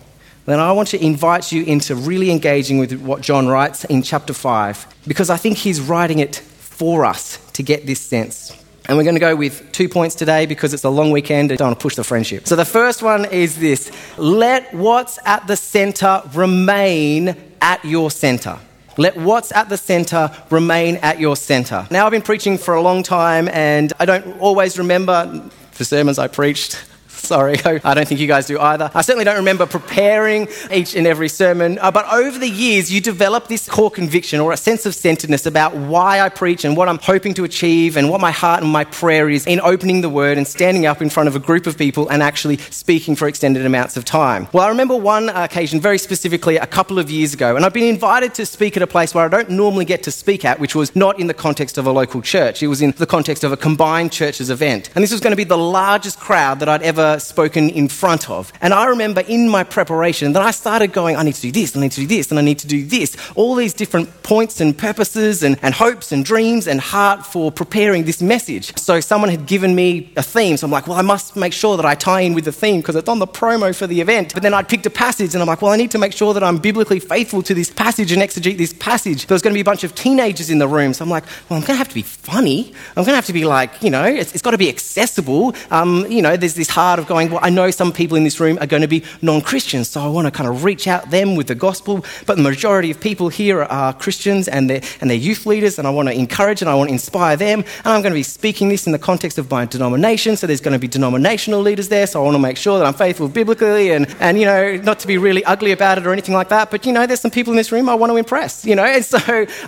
then 0.48 0.60
I 0.60 0.74
want 0.74 0.90
to 0.90 1.02
invite 1.02 1.50
you 1.54 1.64
into 1.64 1.96
really 1.96 2.30
engaging 2.30 2.78
with 2.78 2.92
what 3.00 3.22
John 3.22 3.48
writes 3.48 3.86
in 3.86 4.04
chapter 4.04 4.34
5, 4.34 4.86
because 5.08 5.30
I 5.30 5.38
think 5.38 5.60
he's 5.60 5.80
writing 5.80 6.20
it 6.20 6.36
for 6.36 7.06
us 7.06 7.38
to 7.54 7.64
get 7.64 7.86
this 7.86 8.02
sense. 8.02 8.62
And 8.88 8.98
we're 8.98 9.04
going 9.04 9.16
to 9.16 9.22
go 9.22 9.36
with 9.36 9.72
two 9.72 9.88
points 9.88 10.14
today 10.14 10.46
because 10.46 10.74
it's 10.74 10.84
a 10.84 10.90
long 10.90 11.12
weekend 11.12 11.52
and 11.52 11.58
don't 11.58 11.70
want 11.70 11.80
to 11.80 11.84
push 11.84 11.96
the 11.96 12.04
friendship. 12.04 12.48
So 12.48 12.56
the 12.56 12.66
first 12.66 13.02
one 13.02 13.26
is 13.26 13.58
this 13.58 13.92
let 14.18 14.74
what's 14.74 15.20
at 15.26 15.48
the 15.48 15.56
center 15.56 16.22
remain 16.34 17.36
at 17.62 17.84
your 17.86 18.12
center. 18.12 18.60
Let 18.98 19.18
what's 19.18 19.52
at 19.54 19.70
the 19.70 19.78
center 19.78 20.30
remain 20.50 20.98
at 20.98 21.20
your 21.20 21.36
center. 21.36 21.88
Now, 21.90 22.06
I've 22.06 22.12
been 22.12 22.22
preaching 22.22 22.58
for 22.58 22.76
a 22.76 22.82
long 22.82 23.04
time 23.04 23.48
and 23.48 23.92
I 24.00 24.06
don't 24.06 24.40
always 24.40 24.78
remember 24.78 25.50
the 25.78 25.86
sermons 25.86 26.20
I 26.20 26.28
preached. 26.28 26.84
Sorry, 27.34 27.58
I 27.64 27.94
don't 27.94 28.06
think 28.06 28.20
you 28.20 28.28
guys 28.28 28.48
do 28.48 28.60
either. 28.60 28.92
I 28.94 29.02
certainly 29.02 29.24
don't 29.24 29.38
remember 29.38 29.66
preparing 29.66 30.50
each 30.70 30.94
and 30.94 31.08
every 31.08 31.30
sermon, 31.30 31.80
uh, 31.80 31.90
but 31.90 32.06
over 32.12 32.38
the 32.38 32.50
years, 32.50 32.92
you 32.92 33.00
develop 33.00 33.48
this 33.48 33.70
core 33.70 33.90
conviction 33.90 34.42
or 34.42 34.52
a 34.52 34.58
sense 34.58 34.86
of 34.86 34.94
centeredness 34.94 35.46
about 35.46 35.74
why 35.74 36.20
I 36.20 36.28
preach 36.28 36.66
and 36.66 36.76
what 36.76 36.90
I'm 36.90 36.98
hoping 36.98 37.34
to 37.36 37.46
achieve 37.46 37.96
and 37.96 38.10
what 38.10 38.20
my 38.20 38.32
heart 38.32 38.62
and 38.62 38.70
my 38.70 38.84
prayer 38.84 39.30
is 39.30 39.48
in 39.48 39.62
opening 39.62 40.02
the 40.02 40.10
word 40.10 40.38
and 40.38 40.46
standing 40.46 40.86
up 40.86 41.02
in 41.02 41.10
front 41.10 41.30
of 41.30 41.36
a 41.38 41.40
group 41.40 41.66
of 41.66 41.78
people 41.78 42.10
and 42.10 42.22
actually 42.22 42.58
speaking 42.58 43.16
for 43.16 43.30
extended 43.30 43.66
amounts 43.66 43.96
of 43.96 44.04
time. 44.04 44.50
Well, 44.52 44.66
I 44.66 44.68
remember 44.68 44.98
one 44.98 45.30
occasion 45.30 45.80
very 45.80 46.00
specifically 46.00 46.58
a 46.58 46.68
couple 46.68 47.00
of 47.00 47.10
years 47.10 47.34
ago, 47.34 47.56
and 47.56 47.64
I've 47.64 47.74
been 47.74 47.88
invited 47.88 48.34
to 48.34 48.46
speak 48.46 48.76
at 48.76 48.84
a 48.84 48.88
place 48.88 49.16
where 49.16 49.24
I 49.24 49.30
don't 49.30 49.50
normally 49.50 49.86
get 49.86 50.04
to 50.04 50.12
speak 50.12 50.44
at, 50.44 50.60
which 50.60 50.76
was 50.76 50.94
not 50.94 51.22
in 51.22 51.28
the 51.28 51.34
context 51.34 51.78
of 51.78 51.88
a 51.88 51.92
local 51.92 52.22
church. 52.22 52.62
It 52.62 52.68
was 52.68 52.82
in 52.82 52.92
the 52.92 53.06
context 53.06 53.46
of 53.46 53.54
a 53.54 53.58
combined 53.58 54.12
churches 54.12 54.50
event. 54.50 54.90
And 54.94 55.02
this 55.02 55.14
was 55.14 55.22
going 55.22 55.32
to 55.32 55.38
be 55.38 55.46
the 55.46 55.58
largest 55.58 56.20
crowd 56.20 56.60
that 56.60 56.68
I'd 56.68 56.82
ever 56.82 57.13
spoken 57.20 57.70
in 57.70 57.88
front 57.88 58.30
of. 58.30 58.52
And 58.62 58.74
I 58.74 58.86
remember 58.86 59.22
in 59.22 59.50
my 59.50 59.64
preparation 59.64 60.34
that 60.34 60.42
I 60.42 60.52
started 60.52 60.94
going, 60.94 61.16
I 61.16 61.24
need 61.24 61.36
to 61.36 61.42
do 61.42 61.52
this, 61.52 61.76
I 61.76 61.80
need 61.80 61.92
to 61.92 62.02
do 62.02 62.08
this, 62.08 62.30
and 62.30 62.40
I 62.40 62.42
need 62.42 62.60
to 62.60 62.68
do 62.68 62.86
this. 62.86 63.16
All 63.36 63.56
these 63.56 63.74
different 63.74 64.24
points 64.24 64.62
and 64.62 64.78
purposes 64.78 65.44
and, 65.44 65.58
and 65.62 65.74
hopes 65.74 66.12
and 66.12 66.24
dreams 66.24 66.68
and 66.68 66.80
heart 66.80 67.26
for 67.26 67.52
preparing 67.52 68.04
this 68.04 68.22
message. 68.22 68.76
So 68.78 69.00
someone 69.00 69.30
had 69.30 69.46
given 69.46 69.76
me 69.76 70.12
a 70.16 70.24
theme. 70.24 70.58
So 70.58 70.66
I'm 70.66 70.72
like, 70.72 70.88
well, 70.88 70.98
I 70.98 71.02
must 71.02 71.36
make 71.36 71.54
sure 71.54 71.78
that 71.78 71.86
I 71.86 71.96
tie 71.96 72.22
in 72.22 72.34
with 72.34 72.46
the 72.46 72.52
theme 72.52 72.82
because 72.82 72.96
it's 72.96 73.10
on 73.10 73.20
the 73.20 73.28
promo 73.28 73.76
for 73.76 73.88
the 73.88 74.02
event. 74.02 74.34
But 74.34 74.44
then 74.44 74.54
I'd 74.54 74.70
picked 74.70 74.86
a 74.86 74.90
passage 74.90 75.34
and 75.34 75.42
I'm 75.42 75.48
like, 75.48 75.62
well, 75.62 75.72
I 75.72 75.78
need 75.78 75.92
to 75.92 75.98
make 75.98 76.14
sure 76.14 76.34
that 76.34 76.44
I'm 76.44 76.58
biblically 76.58 77.00
faithful 77.00 77.42
to 77.44 77.54
this 77.54 77.70
passage 77.70 78.12
and 78.12 78.22
exegete 78.22 78.58
this 78.58 78.74
passage. 78.74 79.28
There's 79.28 79.42
going 79.42 79.54
to 79.54 79.58
be 79.58 79.62
a 79.62 79.66
bunch 79.66 79.84
of 79.84 79.96
teenagers 79.96 80.50
in 80.50 80.60
the 80.60 80.68
room. 80.68 80.94
So 80.94 81.04
I'm 81.04 81.10
like, 81.10 81.26
well, 81.50 81.60
I'm 81.60 81.66
going 81.66 81.76
to 81.76 81.76
have 81.76 81.90
to 81.90 81.96
be 81.96 82.02
funny. 82.02 82.74
I'm 82.96 83.04
going 83.04 83.08
to 83.08 83.16
have 83.16 83.26
to 83.28 83.34
be 83.34 83.46
like, 83.46 83.82
you 83.82 83.90
know, 83.90 84.06
it's, 84.06 84.34
it's 84.34 84.42
got 84.42 84.52
to 84.52 84.58
be 84.58 84.70
accessible. 84.70 85.56
Um, 85.72 86.06
you 86.10 86.22
know, 86.22 86.38
there's 86.38 86.56
this 86.56 86.70
heart 86.70 87.00
of 87.04 87.08
going, 87.10 87.30
well, 87.30 87.40
I 87.42 87.50
know 87.50 87.70
some 87.70 87.92
people 87.92 88.18
in 88.18 88.24
this 88.24 88.40
room 88.40 88.58
are 88.60 88.66
going 88.66 88.82
to 88.82 88.88
be 88.88 89.04
non 89.22 89.42
Christians, 89.42 89.90
so 89.90 90.02
I 90.02 90.08
want 90.08 90.26
to 90.26 90.32
kind 90.32 90.50
of 90.50 90.64
reach 90.64 90.88
out 90.88 91.12
them 91.12 91.36
with 91.36 91.48
the 91.48 91.56
gospel. 91.56 92.06
But 92.26 92.38
the 92.38 92.44
majority 92.44 92.90
of 92.92 93.00
people 93.00 93.30
here 93.30 93.64
are 93.64 93.94
Christians 93.94 94.48
and 94.48 94.70
they're, 94.70 94.82
and 95.02 95.10
they're 95.10 95.18
youth 95.18 95.46
leaders, 95.46 95.78
and 95.78 95.88
I 95.88 95.92
want 95.92 96.08
to 96.10 96.16
encourage 96.16 96.62
and 96.62 96.70
I 96.70 96.76
want 96.76 96.90
to 96.90 96.94
inspire 96.94 97.36
them. 97.36 97.60
And 97.60 97.88
I'm 97.88 98.02
going 98.02 98.14
to 98.14 98.20
be 98.20 98.24
speaking 98.24 98.70
this 98.70 98.86
in 98.86 98.92
the 98.92 99.00
context 99.00 99.38
of 99.38 99.50
my 99.52 99.66
denomination, 99.66 100.38
so 100.38 100.48
there's 100.48 100.62
going 100.62 100.74
to 100.74 100.80
be 100.80 100.88
denominational 100.88 101.62
leaders 101.62 101.90
there, 101.90 102.08
so 102.08 102.22
I 102.22 102.24
want 102.24 102.36
to 102.36 102.40
make 102.40 102.58
sure 102.58 102.80
that 102.80 102.86
I'm 102.86 102.94
faithful 102.94 103.28
biblically 103.28 103.92
and, 103.92 104.08
and 104.20 104.40
you 104.40 104.46
know, 104.46 104.78
not 104.78 105.00
to 105.00 105.08
be 105.08 105.18
really 105.18 105.44
ugly 105.46 105.72
about 105.72 105.98
it 105.98 106.08
or 106.08 106.14
anything 106.14 106.36
like 106.36 106.50
that. 106.50 106.72
But, 106.72 106.86
you 106.86 106.94
know, 106.94 107.06
there's 107.06 107.22
some 107.22 107.32
people 107.32 107.52
in 107.54 107.58
this 107.58 107.72
room 107.72 107.90
I 107.90 107.96
want 107.96 108.12
to 108.12 108.18
impress, 108.18 108.66
you 108.66 108.76
know. 108.76 108.86
And 108.86 109.04
so 109.04 109.18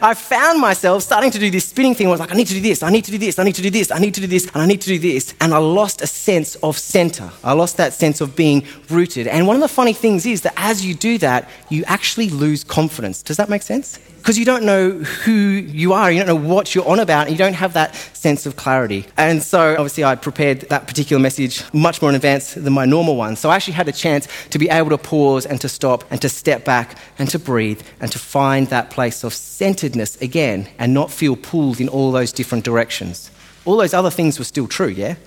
I 0.01 0.13
found 0.13 0.61
myself 0.61 1.03
starting 1.03 1.31
to 1.31 1.39
do 1.39 1.49
this 1.49 1.65
spinning 1.65 1.95
thing. 1.95 2.07
I 2.07 2.11
was 2.11 2.19
like, 2.19 2.31
I 2.31 2.35
need 2.35 2.47
to 2.47 2.53
do 2.53 2.61
this, 2.61 2.83
I 2.83 2.89
need 2.89 3.05
to 3.05 3.11
do 3.11 3.17
this, 3.17 3.39
I 3.39 3.43
need 3.43 3.55
to 3.55 3.61
do 3.61 3.69
this, 3.69 3.91
I 3.91 3.99
need 3.99 4.13
to 4.13 4.21
do 4.21 4.27
this, 4.27 4.45
and 4.53 4.61
I 4.61 4.65
need 4.65 4.81
to 4.81 4.87
do 4.87 4.99
this. 4.99 5.33
And 5.41 5.53
I 5.53 5.57
lost 5.57 6.01
a 6.01 6.07
sense 6.07 6.55
of 6.55 6.77
center. 6.77 7.24
Center. 7.29 7.47
I 7.47 7.53
lost 7.53 7.77
that 7.77 7.93
sense 7.93 8.21
of 8.21 8.35
being 8.35 8.65
rooted. 8.89 9.27
And 9.27 9.47
one 9.47 9.55
of 9.55 9.61
the 9.61 9.67
funny 9.67 9.93
things 9.93 10.25
is 10.25 10.41
that 10.41 10.53
as 10.57 10.85
you 10.85 10.93
do 10.93 11.17
that, 11.19 11.49
you 11.69 11.83
actually 11.85 12.29
lose 12.29 12.63
confidence. 12.63 13.23
Does 13.23 13.37
that 13.37 13.49
make 13.49 13.61
sense? 13.61 13.99
Because 14.17 14.39
you 14.39 14.45
don't 14.45 14.63
know 14.63 14.89
who 14.89 15.31
you 15.31 15.93
are, 15.93 16.11
you 16.11 16.17
don't 16.17 16.27
know 16.27 16.49
what 16.49 16.73
you're 16.73 16.87
on 16.87 16.99
about, 16.99 17.27
and 17.27 17.31
you 17.31 17.37
don't 17.37 17.53
have 17.53 17.73
that 17.73 17.93
sense 17.93 18.47
of 18.47 18.55
clarity. 18.55 19.05
And 19.17 19.43
so, 19.43 19.73
obviously, 19.73 20.03
I 20.03 20.15
prepared 20.15 20.61
that 20.61 20.87
particular 20.87 21.21
message 21.21 21.63
much 21.73 22.01
more 22.01 22.09
in 22.09 22.15
advance 22.15 22.55
than 22.55 22.73
my 22.73 22.85
normal 22.85 23.17
one. 23.17 23.35
So, 23.35 23.51
I 23.51 23.55
actually 23.55 23.75
had 23.75 23.87
a 23.87 23.91
chance 23.91 24.27
to 24.49 24.57
be 24.57 24.67
able 24.67 24.89
to 24.89 24.97
pause 24.97 25.45
and 25.45 25.61
to 25.61 25.69
stop 25.69 26.05
and 26.09 26.19
to 26.23 26.29
step 26.29 26.65
back 26.65 26.97
and 27.19 27.29
to 27.29 27.37
breathe 27.37 27.83
and 27.99 28.11
to 28.11 28.17
find 28.17 28.65
that 28.69 28.89
place 28.89 29.23
of 29.23 29.31
centeredness 29.31 30.19
again 30.19 30.69
and 30.79 30.91
not 30.91 31.11
feel 31.11 31.35
pulled 31.35 31.79
in 31.79 31.87
all 31.87 32.11
those 32.11 32.31
different 32.31 32.65
directions. 32.65 33.29
All 33.63 33.77
those 33.77 33.93
other 33.93 34.09
things 34.09 34.39
were 34.39 34.45
still 34.45 34.67
true, 34.67 34.87
yeah? 34.87 35.17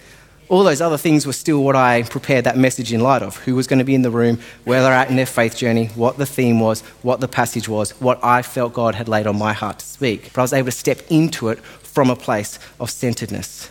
All 0.48 0.64
those 0.64 0.80
other 0.80 0.98
things 0.98 1.26
were 1.26 1.32
still 1.32 1.62
what 1.62 1.76
I 1.76 2.02
prepared 2.04 2.44
that 2.44 2.56
message 2.56 2.92
in 2.92 3.00
light 3.00 3.22
of 3.22 3.36
who 3.38 3.54
was 3.54 3.66
going 3.66 3.78
to 3.78 3.84
be 3.84 3.94
in 3.94 4.02
the 4.02 4.10
room, 4.10 4.38
where 4.64 4.82
they're 4.82 4.92
at 4.92 5.10
in 5.10 5.16
their 5.16 5.26
faith 5.26 5.56
journey, 5.56 5.86
what 5.88 6.16
the 6.16 6.26
theme 6.26 6.60
was, 6.60 6.80
what 7.02 7.20
the 7.20 7.28
passage 7.28 7.68
was, 7.68 7.90
what 8.00 8.22
I 8.24 8.42
felt 8.42 8.72
God 8.72 8.94
had 8.94 9.08
laid 9.08 9.26
on 9.26 9.38
my 9.38 9.52
heart 9.52 9.80
to 9.80 9.86
speak. 9.86 10.32
But 10.32 10.40
I 10.40 10.42
was 10.42 10.52
able 10.52 10.66
to 10.66 10.72
step 10.72 11.02
into 11.10 11.48
it 11.48 11.60
from 11.60 12.10
a 12.10 12.16
place 12.16 12.58
of 12.80 12.90
centeredness. 12.90 13.70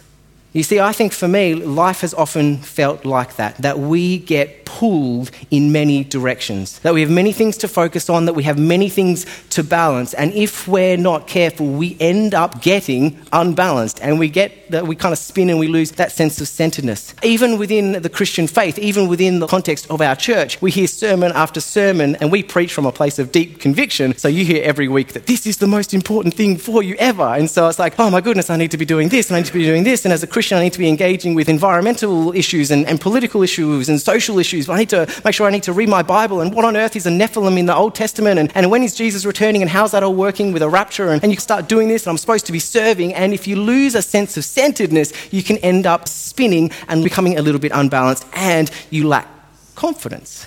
You 0.54 0.64
see, 0.64 0.80
I 0.80 0.92
think 0.92 1.14
for 1.14 1.28
me, 1.28 1.54
life 1.56 2.02
has 2.02 2.14
often 2.14 2.58
felt 2.58 3.06
like 3.06 3.36
that, 3.36 3.58
that 3.58 3.80
we 3.80 4.18
get 4.18 4.66
pulled 4.66 5.32
in 5.52 5.72
many 5.72 6.04
directions, 6.04 6.80
that 6.80 6.94
we 6.94 7.02
have 7.02 7.10
many 7.10 7.32
things 7.32 7.58
to 7.58 7.68
focus 7.68 8.10
on, 8.10 8.26
that 8.26 8.34
we 8.34 8.44
have 8.44 8.58
many 8.58 8.90
things 8.90 9.26
to 9.50 9.64
balance. 9.64 10.14
And 10.14 10.34
if 10.34 10.68
we're 10.68 10.98
not 10.98 11.28
careful, 11.28 11.68
we 11.68 11.98
end 12.00 12.34
up 12.34 12.62
getting 12.62 13.18
unbalanced 13.32 14.00
and 14.02 14.20
we 14.20 14.30
get 14.30 14.70
that 14.72 14.86
we 14.86 14.96
kind 14.96 15.14
of 15.14 15.20
spin 15.20 15.50
and 15.50 15.60
we 15.60 15.68
lose 15.68 15.92
that 15.92 16.12
sense 16.12 16.42
of 16.42 16.48
centeredness. 16.48 17.16
Even 17.24 17.58
within 17.58 18.02
the 18.02 18.10
Christian 18.10 18.48
faith, 18.48 18.78
even 18.80 19.08
within 19.08 19.40
the 19.40 19.48
context 19.48 19.90
of 19.90 20.02
our 20.02 20.16
church, 20.16 20.62
we 20.62 20.72
hear 20.72 20.88
sermon 20.88 21.32
after 21.34 21.62
sermon 21.62 22.16
and 22.18 22.32
we 22.32 22.44
preach 22.44 22.74
from 22.74 22.86
a 22.86 22.92
place 22.92 23.20
of 23.20 23.32
deep 23.32 23.60
conviction. 23.60 24.18
So 24.18 24.28
you 24.28 24.44
hear 24.46 24.64
every 24.64 24.88
week 24.88 25.14
that 25.14 25.28
this 25.28 25.48
is 25.48 25.58
the 25.58 25.68
most 25.68 25.94
important 25.94 26.34
thing 26.34 26.58
for 26.58 26.84
you 26.84 26.96
ever. 27.00 27.24
And 27.24 27.50
so 27.50 27.68
it's 27.68 27.80
like, 27.80 28.00
oh 28.00 28.10
my 28.10 28.22
goodness, 28.22 28.50
I 28.50 28.58
need 28.58 28.72
to 28.72 28.78
be 28.78 28.86
doing 28.86 29.10
this 29.10 29.30
and 29.30 29.38
I 29.38 29.40
need 29.40 29.48
to 29.48 29.54
be 29.54 29.64
doing 29.64 29.84
this. 29.84 30.04
And 30.06 30.14
as 30.14 30.24
a 30.24 30.28
Christian, 30.38 30.60
I 30.60 30.64
need 30.66 30.74
to 30.74 30.78
be 30.78 30.88
engaging 30.88 31.34
with 31.34 31.50
environmental 31.50 32.32
issues 32.32 32.70
and, 32.70 32.86
and 32.86 33.02
political 33.02 33.42
issues 33.42 33.90
and 33.90 34.00
social 34.00 34.38
issues. 34.38 34.70
I 34.70 34.78
need 34.78 34.90
to 34.90 35.12
make 35.26 35.34
sure 35.34 35.48
I 35.48 35.50
need 35.50 35.64
to 35.64 35.74
read 35.74 35.90
my 35.90 36.04
Bible 36.04 36.42
and 36.42 36.54
what 36.54 36.64
on 36.64 36.78
earth 36.78 36.96
is 36.96 37.08
a 37.08 37.10
Nephilim 37.10 37.58
in 37.58 37.66
the 37.66 37.76
Old 37.76 37.96
Testament 37.96 38.38
and, 38.38 38.56
and 38.56 38.70
when 38.70 38.84
is 38.84 38.94
Jesus 38.94 39.26
returning 39.26 39.64
and 39.64 39.72
how's 39.72 39.94
that 39.94 40.04
all 40.04 40.14
working 40.14 40.54
with 40.54 40.62
a 40.62 40.70
rapture? 40.70 41.10
And, 41.10 41.24
and 41.24 41.32
you 41.32 41.40
start 41.40 41.68
doing 41.68 41.88
this 41.88 42.04
and 42.04 42.12
I'm 42.12 42.20
supposed 42.20 42.46
to 42.46 42.52
be 42.52 42.60
serving. 42.60 43.16
And 43.16 43.34
if 43.34 43.48
you 43.48 43.56
lose 43.56 43.96
a 43.96 44.04
sense 44.04 44.38
of 44.38 44.46
centeredness, 44.46 45.12
you 45.34 45.42
can 45.42 45.58
end 45.58 45.88
up 45.88 46.08
spinning 46.08 46.70
and 46.88 47.04
becoming 47.04 47.40
a 47.40 47.42
little 47.42 47.60
bit 47.60 47.72
unbalanced 47.74 48.28
and 48.34 48.70
you 48.92 49.08
lack 49.08 49.28
confidence. 49.74 50.46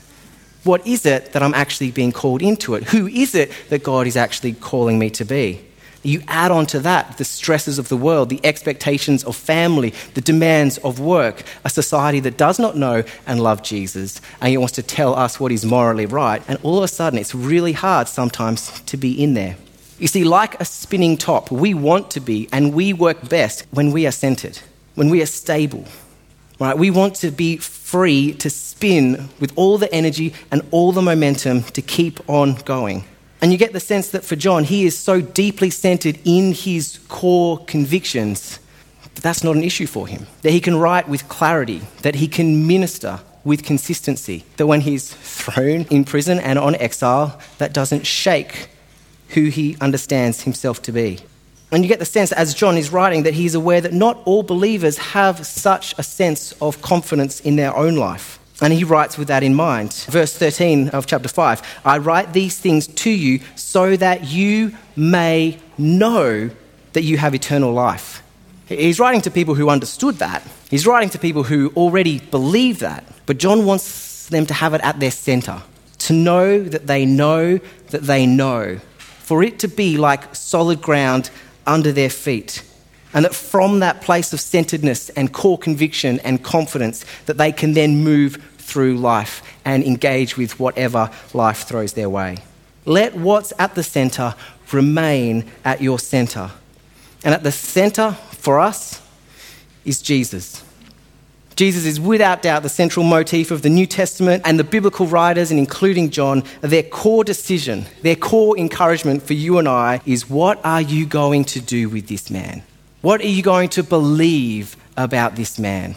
What 0.62 0.86
is 0.86 1.04
it 1.04 1.32
that 1.32 1.42
I'm 1.42 1.54
actually 1.54 1.90
being 1.90 2.12
called 2.12 2.42
into 2.42 2.76
it? 2.76 2.84
Who 2.90 3.08
is 3.08 3.34
it 3.34 3.50
that 3.70 3.82
God 3.82 4.06
is 4.06 4.16
actually 4.16 4.52
calling 4.52 5.00
me 5.00 5.10
to 5.10 5.24
be? 5.24 5.64
You 6.02 6.22
add 6.28 6.50
on 6.50 6.64
to 6.66 6.80
that 6.80 7.18
the 7.18 7.24
stresses 7.24 7.78
of 7.78 7.88
the 7.88 7.96
world, 7.96 8.30
the 8.30 8.40
expectations 8.42 9.22
of 9.24 9.36
family, 9.36 9.92
the 10.14 10.22
demands 10.22 10.78
of 10.78 10.98
work, 10.98 11.42
a 11.64 11.70
society 11.70 12.20
that 12.20 12.38
does 12.38 12.58
not 12.58 12.76
know 12.76 13.02
and 13.26 13.42
love 13.42 13.62
Jesus, 13.62 14.20
and 14.40 14.50
he 14.50 14.56
wants 14.56 14.74
to 14.74 14.82
tell 14.82 15.14
us 15.14 15.38
what 15.38 15.52
is 15.52 15.64
morally 15.64 16.06
right. 16.06 16.42
And 16.48 16.58
all 16.62 16.78
of 16.78 16.84
a 16.84 16.88
sudden, 16.88 17.18
it's 17.18 17.34
really 17.34 17.72
hard 17.72 18.08
sometimes 18.08 18.80
to 18.82 18.96
be 18.96 19.22
in 19.22 19.34
there. 19.34 19.56
You 19.98 20.08
see, 20.08 20.24
like 20.24 20.58
a 20.58 20.64
spinning 20.64 21.18
top, 21.18 21.50
we 21.50 21.74
want 21.74 22.10
to 22.12 22.20
be 22.20 22.48
and 22.50 22.72
we 22.72 22.94
work 22.94 23.28
best 23.28 23.66
when 23.70 23.92
we 23.92 24.06
are 24.06 24.12
centered, 24.12 24.58
when 24.94 25.10
we 25.10 25.20
are 25.20 25.26
stable. 25.26 25.84
Right? 26.58 26.76
We 26.76 26.90
want 26.90 27.16
to 27.16 27.30
be 27.30 27.58
free 27.58 28.32
to 28.34 28.48
spin 28.48 29.28
with 29.40 29.52
all 29.56 29.76
the 29.76 29.92
energy 29.92 30.32
and 30.50 30.62
all 30.70 30.92
the 30.92 31.02
momentum 31.02 31.62
to 31.64 31.82
keep 31.82 32.18
on 32.28 32.54
going. 32.64 33.04
And 33.42 33.52
you 33.52 33.58
get 33.58 33.72
the 33.72 33.80
sense 33.80 34.10
that 34.10 34.24
for 34.24 34.36
John, 34.36 34.64
he 34.64 34.84
is 34.84 34.96
so 34.96 35.20
deeply 35.20 35.70
centered 35.70 36.18
in 36.24 36.52
his 36.52 36.98
core 37.08 37.58
convictions 37.64 38.58
that 39.14 39.22
that's 39.22 39.42
not 39.42 39.56
an 39.56 39.64
issue 39.64 39.86
for 39.86 40.06
him. 40.06 40.26
That 40.42 40.50
he 40.50 40.60
can 40.60 40.76
write 40.76 41.08
with 41.08 41.28
clarity, 41.28 41.82
that 42.02 42.16
he 42.16 42.28
can 42.28 42.66
minister 42.66 43.20
with 43.44 43.64
consistency, 43.64 44.44
that 44.58 44.66
when 44.66 44.82
he's 44.82 45.14
thrown 45.14 45.82
in 45.90 46.04
prison 46.04 46.38
and 46.38 46.58
on 46.58 46.74
exile, 46.76 47.40
that 47.58 47.72
doesn't 47.72 48.06
shake 48.06 48.68
who 49.30 49.44
he 49.44 49.76
understands 49.80 50.42
himself 50.42 50.82
to 50.82 50.92
be. 50.92 51.20
And 51.72 51.84
you 51.84 51.88
get 51.88 52.00
the 52.00 52.04
sense 52.04 52.32
as 52.32 52.52
John 52.52 52.76
is 52.76 52.90
writing 52.90 53.22
that 53.22 53.34
he's 53.34 53.54
aware 53.54 53.80
that 53.80 53.92
not 53.92 54.20
all 54.24 54.42
believers 54.42 54.98
have 54.98 55.46
such 55.46 55.94
a 55.96 56.02
sense 56.02 56.52
of 56.60 56.82
confidence 56.82 57.40
in 57.40 57.56
their 57.56 57.74
own 57.76 57.96
life. 57.96 58.39
And 58.60 58.72
he 58.72 58.84
writes 58.84 59.16
with 59.16 59.28
that 59.28 59.42
in 59.42 59.54
mind. 59.54 59.92
Verse 60.08 60.36
13 60.36 60.90
of 60.90 61.06
chapter 61.06 61.28
5 61.28 61.80
I 61.84 61.98
write 61.98 62.32
these 62.32 62.58
things 62.58 62.86
to 62.86 63.10
you 63.10 63.40
so 63.56 63.96
that 63.96 64.24
you 64.24 64.76
may 64.96 65.58
know 65.78 66.50
that 66.92 67.02
you 67.02 67.18
have 67.18 67.34
eternal 67.34 67.72
life. 67.72 68.22
He's 68.66 69.00
writing 69.00 69.20
to 69.22 69.30
people 69.30 69.54
who 69.54 69.68
understood 69.68 70.16
that. 70.16 70.42
He's 70.68 70.86
writing 70.86 71.10
to 71.10 71.18
people 71.18 71.42
who 71.42 71.72
already 71.74 72.20
believe 72.20 72.80
that. 72.80 73.04
But 73.26 73.38
John 73.38 73.64
wants 73.64 74.28
them 74.28 74.46
to 74.46 74.54
have 74.54 74.74
it 74.74 74.80
at 74.82 75.00
their 75.00 75.10
center, 75.10 75.62
to 75.98 76.12
know 76.12 76.62
that 76.62 76.86
they 76.86 77.04
know 77.04 77.58
that 77.88 78.02
they 78.02 78.26
know 78.26 78.78
for 79.30 79.44
it 79.44 79.60
to 79.60 79.68
be 79.68 79.96
like 79.96 80.34
solid 80.34 80.82
ground 80.82 81.30
under 81.64 81.92
their 81.92 82.10
feet. 82.10 82.64
And 83.14 83.24
that 83.24 83.32
from 83.32 83.78
that 83.78 84.00
place 84.00 84.32
of 84.32 84.40
centeredness 84.40 85.08
and 85.10 85.32
core 85.32 85.56
conviction 85.56 86.18
and 86.20 86.42
confidence, 86.42 87.04
that 87.26 87.38
they 87.38 87.52
can 87.52 87.74
then 87.74 88.02
move 88.02 88.38
through 88.70 88.96
life 88.96 89.42
and 89.64 89.82
engage 89.82 90.36
with 90.36 90.60
whatever 90.60 91.10
life 91.34 91.64
throws 91.66 91.94
their 91.94 92.08
way. 92.08 92.38
Let 92.84 93.14
what's 93.14 93.52
at 93.58 93.74
the 93.74 93.82
center 93.82 94.34
remain 94.72 95.50
at 95.64 95.80
your 95.80 95.98
center. 95.98 96.50
And 97.24 97.34
at 97.34 97.42
the 97.42 97.52
center 97.52 98.12
for 98.32 98.60
us 98.60 99.02
is 99.84 100.00
Jesus. 100.00 100.64
Jesus 101.56 101.84
is 101.84 102.00
without 102.00 102.40
doubt 102.40 102.62
the 102.62 102.70
central 102.70 103.04
motif 103.04 103.50
of 103.50 103.60
the 103.60 103.68
New 103.68 103.84
Testament 103.84 104.42
and 104.46 104.58
the 104.58 104.64
biblical 104.64 105.06
writers, 105.06 105.50
and 105.50 105.60
including 105.60 106.08
John. 106.08 106.42
Their 106.62 106.82
core 106.82 107.22
decision, 107.22 107.84
their 108.00 108.16
core 108.16 108.56
encouragement 108.56 109.22
for 109.22 109.34
you 109.34 109.58
and 109.58 109.68
I 109.68 110.00
is 110.06 110.30
what 110.30 110.64
are 110.64 110.80
you 110.80 111.04
going 111.04 111.44
to 111.46 111.60
do 111.60 111.90
with 111.90 112.06
this 112.08 112.30
man? 112.30 112.62
What 113.02 113.20
are 113.20 113.26
you 113.26 113.42
going 113.42 113.68
to 113.70 113.82
believe 113.82 114.74
about 114.96 115.36
this 115.36 115.58
man? 115.58 115.96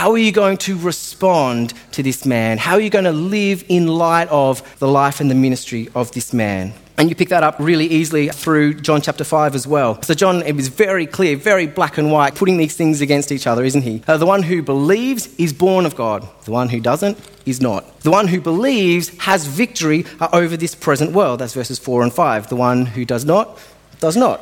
How 0.00 0.12
are 0.12 0.16
you 0.16 0.32
going 0.32 0.56
to 0.56 0.78
respond 0.78 1.74
to 1.92 2.02
this 2.02 2.24
man? 2.24 2.56
How 2.56 2.76
are 2.76 2.80
you 2.80 2.88
going 2.88 3.04
to 3.04 3.12
live 3.12 3.66
in 3.68 3.86
light 3.86 4.28
of 4.28 4.62
the 4.78 4.88
life 4.88 5.20
and 5.20 5.30
the 5.30 5.34
ministry 5.34 5.90
of 5.94 6.10
this 6.12 6.32
man? 6.32 6.72
And 6.96 7.10
you 7.10 7.14
pick 7.14 7.28
that 7.28 7.42
up 7.42 7.56
really 7.58 7.84
easily 7.84 8.30
through 8.30 8.80
John 8.80 9.02
chapter 9.02 9.24
5 9.24 9.54
as 9.54 9.66
well. 9.66 10.02
So, 10.02 10.14
John, 10.14 10.40
it 10.40 10.56
was 10.56 10.68
very 10.68 11.06
clear, 11.06 11.36
very 11.36 11.66
black 11.66 11.98
and 11.98 12.10
white, 12.10 12.34
putting 12.34 12.56
these 12.56 12.74
things 12.74 13.02
against 13.02 13.30
each 13.30 13.46
other, 13.46 13.62
isn't 13.62 13.82
he? 13.82 14.02
Uh, 14.08 14.16
the 14.16 14.24
one 14.24 14.42
who 14.42 14.62
believes 14.62 15.26
is 15.34 15.52
born 15.52 15.84
of 15.84 15.96
God, 15.96 16.26
the 16.46 16.50
one 16.50 16.70
who 16.70 16.80
doesn't 16.80 17.18
is 17.44 17.60
not. 17.60 18.00
The 18.00 18.10
one 18.10 18.26
who 18.26 18.40
believes 18.40 19.10
has 19.18 19.46
victory 19.46 20.06
uh, 20.18 20.30
over 20.32 20.56
this 20.56 20.74
present 20.74 21.12
world. 21.12 21.40
That's 21.40 21.52
verses 21.52 21.78
4 21.78 22.04
and 22.04 22.12
5. 22.12 22.48
The 22.48 22.56
one 22.56 22.86
who 22.86 23.04
does 23.04 23.26
not, 23.26 23.58
does 23.98 24.16
not. 24.16 24.40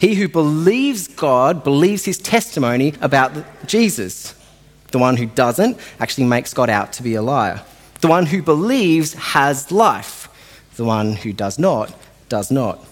He 0.00 0.14
who 0.14 0.28
believes 0.28 1.08
God 1.08 1.62
believes 1.62 2.06
his 2.06 2.16
testimony 2.16 2.94
about 3.02 3.34
Jesus. 3.66 4.34
The 4.92 4.98
one 4.98 5.16
who 5.16 5.26
doesn't 5.26 5.78
actually 6.00 6.24
makes 6.24 6.54
God 6.54 6.70
out 6.70 6.92
to 6.94 7.02
be 7.02 7.14
a 7.14 7.22
liar. 7.22 7.62
The 8.00 8.08
one 8.08 8.26
who 8.26 8.42
believes 8.42 9.14
has 9.14 9.70
life 9.70 10.28
the 10.78 10.84
one 10.84 11.12
who 11.12 11.32
does 11.34 11.58
not, 11.58 11.92
does 12.30 12.50
not. 12.50 12.82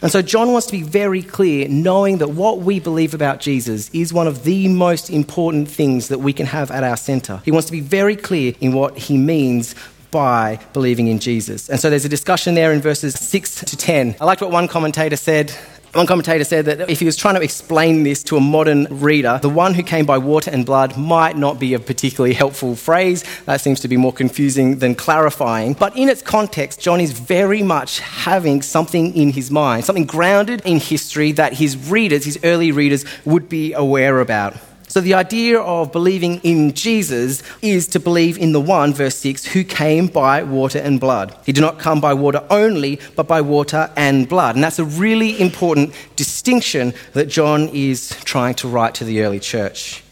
And 0.00 0.12
so 0.12 0.22
John 0.22 0.52
wants 0.52 0.68
to 0.68 0.72
be 0.72 0.82
very 0.82 1.22
clear, 1.22 1.66
knowing 1.68 2.18
that 2.18 2.28
what 2.28 2.60
we 2.60 2.78
believe 2.78 3.14
about 3.14 3.40
Jesus 3.40 3.90
is 3.90 4.12
one 4.12 4.28
of 4.28 4.44
the 4.44 4.68
most 4.68 5.10
important 5.10 5.68
things 5.68 6.08
that 6.08 6.18
we 6.18 6.32
can 6.32 6.46
have 6.46 6.70
at 6.70 6.84
our 6.84 6.96
center. 6.96 7.42
He 7.44 7.50
wants 7.50 7.66
to 7.66 7.72
be 7.72 7.80
very 7.80 8.14
clear 8.14 8.52
in 8.60 8.72
what 8.72 8.96
he 8.96 9.16
means 9.16 9.74
by 10.12 10.60
believing 10.72 11.08
in 11.08 11.18
Jesus. 11.18 11.68
And 11.68 11.80
so 11.80 11.90
there's 11.90 12.04
a 12.04 12.10
discussion 12.10 12.54
there 12.54 12.72
in 12.72 12.80
verses 12.80 13.14
6 13.14 13.64
to 13.64 13.76
10. 13.76 14.16
I 14.20 14.24
liked 14.24 14.40
what 14.40 14.52
one 14.52 14.68
commentator 14.68 15.16
said 15.16 15.52
one 15.94 16.06
commentator 16.06 16.44
said 16.44 16.66
that 16.66 16.90
if 16.90 17.00
he 17.00 17.06
was 17.06 17.16
trying 17.16 17.34
to 17.34 17.40
explain 17.40 18.02
this 18.02 18.22
to 18.24 18.36
a 18.36 18.40
modern 18.40 18.86
reader, 18.90 19.38
the 19.40 19.48
one 19.48 19.74
who 19.74 19.82
came 19.82 20.04
by 20.04 20.18
water 20.18 20.50
and 20.50 20.66
blood 20.66 20.96
might 20.96 21.36
not 21.36 21.58
be 21.58 21.72
a 21.74 21.78
particularly 21.78 22.34
helpful 22.34 22.76
phrase. 22.76 23.24
That 23.46 23.60
seems 23.60 23.80
to 23.80 23.88
be 23.88 23.96
more 23.96 24.12
confusing 24.12 24.78
than 24.78 24.94
clarifying. 24.94 25.72
But 25.72 25.96
in 25.96 26.08
its 26.08 26.20
context, 26.20 26.80
John 26.80 27.00
is 27.00 27.12
very 27.12 27.62
much 27.62 28.00
having 28.00 28.60
something 28.60 29.14
in 29.16 29.32
his 29.32 29.50
mind, 29.50 29.86
something 29.86 30.04
grounded 30.06 30.60
in 30.66 30.78
history 30.78 31.32
that 31.32 31.54
his 31.54 31.76
readers, 31.88 32.24
his 32.24 32.38
early 32.44 32.70
readers, 32.70 33.04
would 33.24 33.48
be 33.48 33.72
aware 33.72 34.20
about. 34.20 34.54
So, 34.88 35.00
the 35.00 35.14
idea 35.14 35.60
of 35.60 35.92
believing 35.92 36.40
in 36.42 36.72
Jesus 36.72 37.42
is 37.62 37.86
to 37.88 38.00
believe 38.00 38.38
in 38.38 38.52
the 38.52 38.60
one, 38.60 38.94
verse 38.94 39.16
6, 39.16 39.46
who 39.46 39.62
came 39.64 40.06
by 40.06 40.42
water 40.42 40.78
and 40.78 40.98
blood. 40.98 41.36
He 41.44 41.52
did 41.52 41.60
not 41.60 41.78
come 41.78 42.00
by 42.00 42.14
water 42.14 42.44
only, 42.50 42.98
but 43.14 43.28
by 43.28 43.40
water 43.42 43.90
and 43.96 44.28
blood. 44.28 44.54
And 44.54 44.64
that's 44.64 44.78
a 44.78 44.84
really 44.84 45.40
important 45.40 45.94
distinction 46.16 46.94
that 47.12 47.26
John 47.26 47.68
is 47.68 48.10
trying 48.24 48.54
to 48.56 48.68
write 48.68 48.94
to 48.96 49.04
the 49.04 49.22
early 49.22 49.40
church. 49.40 50.02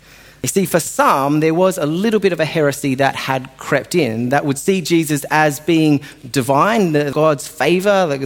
You 0.42 0.48
see, 0.48 0.66
for 0.66 0.78
some, 0.78 1.40
there 1.40 1.54
was 1.54 1.76
a 1.76 1.86
little 1.86 2.20
bit 2.20 2.32
of 2.32 2.38
a 2.38 2.44
heresy 2.44 2.94
that 2.96 3.16
had 3.16 3.50
crept 3.56 3.94
in 3.94 4.28
that 4.28 4.44
would 4.44 4.58
see 4.58 4.80
Jesus 4.80 5.24
as 5.30 5.58
being 5.58 6.02
divine, 6.30 6.92
God's 7.10 7.48
favor, 7.48 8.16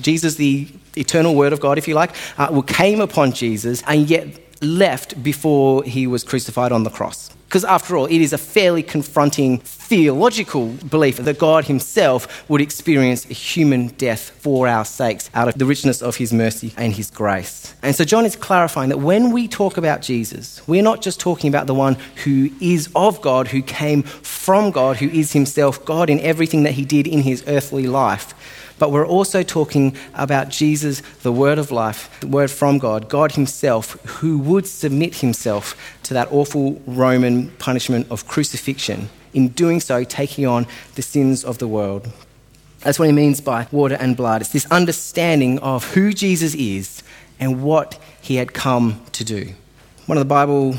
Jesus, 0.00 0.34
the 0.34 0.66
eternal 0.96 1.36
word 1.36 1.52
of 1.52 1.60
God, 1.60 1.78
if 1.78 1.86
you 1.86 1.94
like, 1.94 2.16
uh, 2.36 2.60
came 2.62 3.00
upon 3.00 3.32
Jesus 3.32 3.82
and 3.86 4.10
yet 4.10 4.47
left 4.62 5.22
before 5.22 5.84
he 5.84 6.06
was 6.06 6.24
crucified 6.24 6.72
on 6.72 6.84
the 6.84 6.90
cross. 6.90 7.30
Because 7.48 7.64
after 7.64 7.96
all, 7.96 8.04
it 8.04 8.20
is 8.20 8.34
a 8.34 8.38
fairly 8.38 8.82
confronting 8.82 9.56
theological 9.60 10.68
belief 10.90 11.16
that 11.16 11.38
God 11.38 11.64
Himself 11.64 12.46
would 12.50 12.60
experience 12.60 13.24
a 13.24 13.32
human 13.32 13.88
death 13.88 14.28
for 14.28 14.68
our 14.68 14.84
sakes 14.84 15.30
out 15.32 15.48
of 15.48 15.54
the 15.54 15.64
richness 15.64 16.02
of 16.02 16.16
His 16.16 16.30
mercy 16.30 16.74
and 16.76 16.92
His 16.92 17.10
grace. 17.10 17.74
And 17.82 17.96
so 17.96 18.04
John 18.04 18.26
is 18.26 18.36
clarifying 18.36 18.90
that 18.90 18.98
when 18.98 19.32
we 19.32 19.48
talk 19.48 19.78
about 19.78 20.02
Jesus, 20.02 20.60
we're 20.68 20.82
not 20.82 21.00
just 21.00 21.20
talking 21.20 21.48
about 21.48 21.66
the 21.66 21.72
one 21.72 21.96
who 22.24 22.50
is 22.60 22.90
of 22.94 23.22
God, 23.22 23.48
who 23.48 23.62
came 23.62 24.02
from 24.02 24.70
God, 24.70 24.98
who 24.98 25.08
is 25.08 25.32
Himself 25.32 25.82
God 25.86 26.10
in 26.10 26.20
everything 26.20 26.64
that 26.64 26.72
He 26.72 26.84
did 26.84 27.06
in 27.06 27.22
His 27.22 27.42
earthly 27.46 27.86
life 27.86 28.34
but 28.78 28.92
we're 28.92 29.06
also 29.06 29.42
talking 29.42 29.96
about 30.14 30.48
Jesus, 30.48 31.00
the 31.22 31.32
Word 31.32 31.58
of 31.58 31.70
life, 31.70 32.10
the 32.20 32.28
Word 32.28 32.50
from 32.50 32.78
God, 32.78 33.08
God 33.08 33.32
Himself, 33.32 33.92
who 34.04 34.38
would 34.38 34.66
submit 34.66 35.16
Himself 35.16 35.74
to 36.04 36.14
that 36.14 36.30
awful 36.32 36.80
Roman 36.86 37.50
punishment 37.58 38.06
of 38.10 38.26
crucifixion, 38.26 39.10
in 39.34 39.48
doing 39.48 39.80
so, 39.80 40.04
taking 40.04 40.46
on 40.46 40.66
the 40.94 41.02
sins 41.02 41.44
of 41.44 41.58
the 41.58 41.68
world. 41.68 42.08
That's 42.80 42.98
what 42.98 43.06
he 43.06 43.12
means 43.12 43.40
by 43.40 43.66
water 43.72 43.96
and 43.96 44.16
blood. 44.16 44.40
It's 44.40 44.52
this 44.52 44.66
understanding 44.70 45.58
of 45.58 45.94
who 45.94 46.12
Jesus 46.12 46.54
is 46.54 47.02
and 47.40 47.62
what 47.62 47.98
he 48.20 48.36
had 48.36 48.54
come 48.54 49.02
to 49.12 49.24
do. 49.24 49.52
One 50.06 50.16
of 50.16 50.20
the 50.20 50.28
Bible 50.28 50.76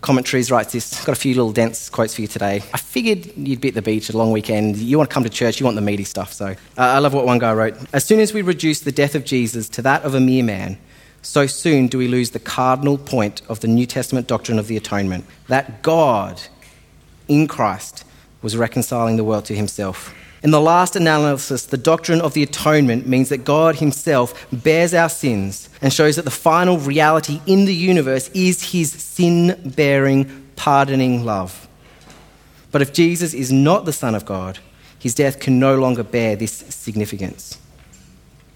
commentaries 0.00 0.50
writes 0.50 0.72
this. 0.72 1.04
Got 1.04 1.16
a 1.16 1.20
few 1.20 1.34
little 1.34 1.52
dense 1.52 1.88
quotes 1.88 2.14
for 2.14 2.22
you 2.22 2.28
today. 2.28 2.62
I 2.72 2.78
figured 2.78 3.36
you'd 3.36 3.60
be 3.60 3.68
at 3.68 3.74
the 3.74 3.82
beach 3.82 4.10
a 4.10 4.16
long 4.16 4.32
weekend. 4.32 4.76
You 4.76 4.98
want 4.98 5.10
to 5.10 5.14
come 5.14 5.24
to 5.24 5.30
church, 5.30 5.60
you 5.60 5.64
want 5.64 5.76
the 5.76 5.82
meaty 5.82 6.04
stuff. 6.04 6.32
So 6.32 6.46
uh, 6.46 6.54
I 6.76 6.98
love 6.98 7.14
what 7.14 7.26
one 7.26 7.38
guy 7.38 7.52
wrote. 7.52 7.74
As 7.92 8.04
soon 8.04 8.20
as 8.20 8.32
we 8.32 8.42
reduce 8.42 8.80
the 8.80 8.92
death 8.92 9.14
of 9.14 9.24
Jesus 9.24 9.68
to 9.70 9.82
that 9.82 10.02
of 10.04 10.14
a 10.14 10.20
mere 10.20 10.44
man, 10.44 10.78
so 11.22 11.46
soon 11.46 11.88
do 11.88 11.98
we 11.98 12.08
lose 12.08 12.30
the 12.30 12.38
cardinal 12.38 12.96
point 12.96 13.42
of 13.48 13.60
the 13.60 13.68
New 13.68 13.86
Testament 13.86 14.26
doctrine 14.26 14.58
of 14.58 14.68
the 14.68 14.76
atonement 14.76 15.24
that 15.48 15.82
God 15.82 16.40
in 17.26 17.48
Christ 17.48 18.04
was 18.40 18.56
reconciling 18.56 19.16
the 19.16 19.24
world 19.24 19.44
to 19.46 19.54
himself. 19.54 20.14
In 20.42 20.52
the 20.52 20.60
last 20.60 20.94
analysis, 20.94 21.66
the 21.66 21.76
doctrine 21.76 22.20
of 22.20 22.34
the 22.34 22.44
atonement 22.44 23.06
means 23.06 23.28
that 23.28 23.38
God 23.38 23.76
Himself 23.76 24.46
bears 24.52 24.94
our 24.94 25.08
sins 25.08 25.68
and 25.82 25.92
shows 25.92 26.16
that 26.16 26.24
the 26.24 26.30
final 26.30 26.78
reality 26.78 27.40
in 27.46 27.64
the 27.64 27.74
universe 27.74 28.28
is 28.34 28.70
His 28.72 28.92
sin 28.92 29.60
bearing, 29.64 30.48
pardoning 30.54 31.24
love. 31.24 31.68
But 32.70 32.82
if 32.82 32.92
Jesus 32.92 33.34
is 33.34 33.50
not 33.50 33.84
the 33.84 33.92
Son 33.92 34.14
of 34.14 34.24
God, 34.24 34.60
His 34.98 35.14
death 35.14 35.40
can 35.40 35.58
no 35.58 35.76
longer 35.76 36.04
bear 36.04 36.36
this 36.36 36.52
significance. 36.52 37.58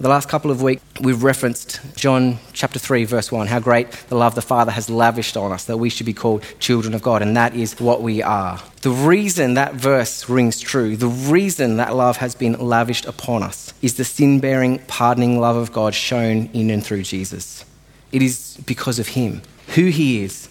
The 0.02 0.08
last 0.08 0.28
couple 0.28 0.50
of 0.50 0.60
weeks, 0.62 0.82
we've 1.00 1.22
referenced 1.22 1.80
John 1.94 2.40
chapter 2.52 2.80
3, 2.80 3.04
verse 3.04 3.30
1, 3.30 3.46
how 3.46 3.60
great 3.60 3.88
the 4.08 4.16
love 4.16 4.34
the 4.34 4.42
Father 4.42 4.72
has 4.72 4.90
lavished 4.90 5.36
on 5.36 5.52
us, 5.52 5.66
that 5.66 5.76
we 5.76 5.90
should 5.90 6.06
be 6.06 6.12
called 6.12 6.42
children 6.58 6.92
of 6.92 7.02
God, 7.02 7.22
and 7.22 7.36
that 7.36 7.54
is 7.54 7.78
what 7.78 8.02
we 8.02 8.20
are. 8.20 8.60
The 8.80 8.90
reason 8.90 9.54
that 9.54 9.74
verse 9.74 10.28
rings 10.28 10.58
true, 10.58 10.96
the 10.96 11.06
reason 11.06 11.76
that 11.76 11.94
love 11.94 12.16
has 12.16 12.34
been 12.34 12.54
lavished 12.54 13.04
upon 13.04 13.44
us, 13.44 13.74
is 13.80 13.94
the 13.94 14.04
sin 14.04 14.40
bearing, 14.40 14.80
pardoning 14.88 15.38
love 15.38 15.54
of 15.54 15.72
God 15.72 15.94
shown 15.94 16.50
in 16.52 16.70
and 16.70 16.84
through 16.84 17.04
Jesus. 17.04 17.64
It 18.10 18.22
is 18.22 18.58
because 18.66 18.98
of 18.98 19.06
Him, 19.06 19.42
who 19.76 19.84
He 19.84 20.24
is, 20.24 20.48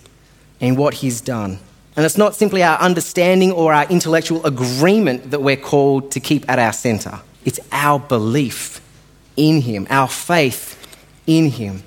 and 0.61 0.77
what 0.77 0.93
He's 0.93 1.19
done. 1.19 1.59
And 1.97 2.05
it's 2.05 2.17
not 2.17 2.35
simply 2.35 2.63
our 2.63 2.79
understanding 2.79 3.51
or 3.51 3.73
our 3.73 3.85
intellectual 3.89 4.45
agreement 4.45 5.31
that 5.31 5.41
we're 5.41 5.57
called 5.57 6.09
to 6.11 6.21
keep 6.21 6.49
at 6.49 6.57
our 6.57 6.71
centre, 6.71 7.19
it's 7.43 7.59
our 7.73 7.99
belief 7.99 8.80
in 9.41 9.61
Him, 9.61 9.87
our 9.89 10.07
faith 10.07 10.77
in 11.25 11.49
Him. 11.49 11.83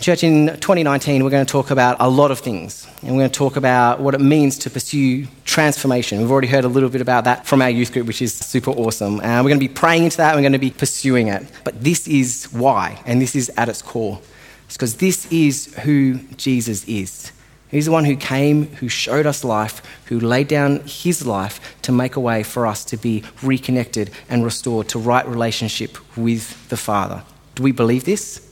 Church, 0.00 0.24
in 0.24 0.48
2019, 0.48 1.22
we're 1.22 1.30
going 1.30 1.46
to 1.46 1.50
talk 1.50 1.70
about 1.70 1.96
a 2.00 2.08
lot 2.10 2.32
of 2.32 2.40
things. 2.40 2.88
And 3.02 3.12
we're 3.12 3.20
going 3.20 3.30
to 3.30 3.38
talk 3.38 3.54
about 3.54 4.00
what 4.00 4.14
it 4.14 4.20
means 4.20 4.58
to 4.58 4.70
pursue 4.70 5.28
transformation. 5.44 6.18
We've 6.18 6.30
already 6.32 6.48
heard 6.48 6.64
a 6.64 6.68
little 6.68 6.88
bit 6.88 7.00
about 7.00 7.22
that 7.24 7.46
from 7.46 7.62
our 7.62 7.70
youth 7.70 7.92
group, 7.92 8.08
which 8.08 8.20
is 8.20 8.34
super 8.34 8.72
awesome. 8.72 9.20
And 9.20 9.44
we're 9.44 9.50
going 9.50 9.60
to 9.60 9.68
be 9.68 9.72
praying 9.72 10.02
into 10.02 10.16
that, 10.16 10.30
and 10.30 10.38
we're 10.38 10.42
going 10.42 10.52
to 10.54 10.58
be 10.58 10.72
pursuing 10.72 11.28
it. 11.28 11.46
But 11.62 11.84
this 11.84 12.08
is 12.08 12.46
why, 12.50 13.00
and 13.06 13.22
this 13.22 13.36
is 13.36 13.48
at 13.56 13.68
its 13.68 13.80
core. 13.80 14.20
It's 14.66 14.76
because 14.76 14.96
this 14.96 15.30
is 15.30 15.72
who 15.84 16.18
Jesus 16.36 16.84
is. 16.88 17.30
He's 17.72 17.86
the 17.86 17.90
one 17.90 18.04
who 18.04 18.16
came, 18.16 18.66
who 18.66 18.88
showed 18.90 19.26
us 19.26 19.44
life, 19.44 19.82
who 20.04 20.20
laid 20.20 20.46
down 20.46 20.82
his 20.84 21.26
life 21.26 21.58
to 21.82 21.90
make 21.90 22.16
a 22.16 22.20
way 22.20 22.42
for 22.42 22.66
us 22.66 22.84
to 22.84 22.98
be 22.98 23.24
reconnected 23.42 24.10
and 24.28 24.44
restored 24.44 24.90
to 24.90 24.98
right 24.98 25.26
relationship 25.26 25.96
with 26.14 26.68
the 26.68 26.76
Father. 26.76 27.22
Do 27.54 27.62
we 27.62 27.72
believe 27.72 28.04
this? 28.04 28.46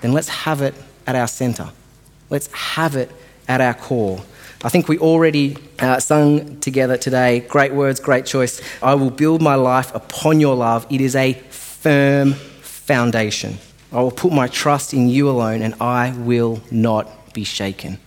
Then 0.00 0.12
let's 0.12 0.28
have 0.28 0.62
it 0.62 0.74
at 1.08 1.16
our 1.16 1.26
center. 1.26 1.70
Let's 2.30 2.46
have 2.52 2.94
it 2.94 3.10
at 3.48 3.60
our 3.60 3.74
core. 3.74 4.22
I 4.62 4.68
think 4.68 4.86
we 4.86 4.96
already 4.98 5.56
uh, 5.80 5.98
sung 5.98 6.60
together 6.60 6.96
today. 6.96 7.40
Great 7.40 7.72
words, 7.72 7.98
great 7.98 8.26
choice. 8.26 8.60
I 8.80 8.94
will 8.94 9.10
build 9.10 9.42
my 9.42 9.56
life 9.56 9.92
upon 9.92 10.38
your 10.38 10.54
love. 10.54 10.86
It 10.88 11.00
is 11.00 11.16
a 11.16 11.32
firm 11.32 12.34
foundation. 12.34 13.58
I 13.90 14.00
will 14.02 14.12
put 14.12 14.32
my 14.32 14.46
trust 14.46 14.94
in 14.94 15.08
you 15.08 15.28
alone, 15.28 15.62
and 15.62 15.74
I 15.80 16.12
will 16.16 16.62
not 16.70 17.34
be 17.34 17.42
shaken. 17.42 17.98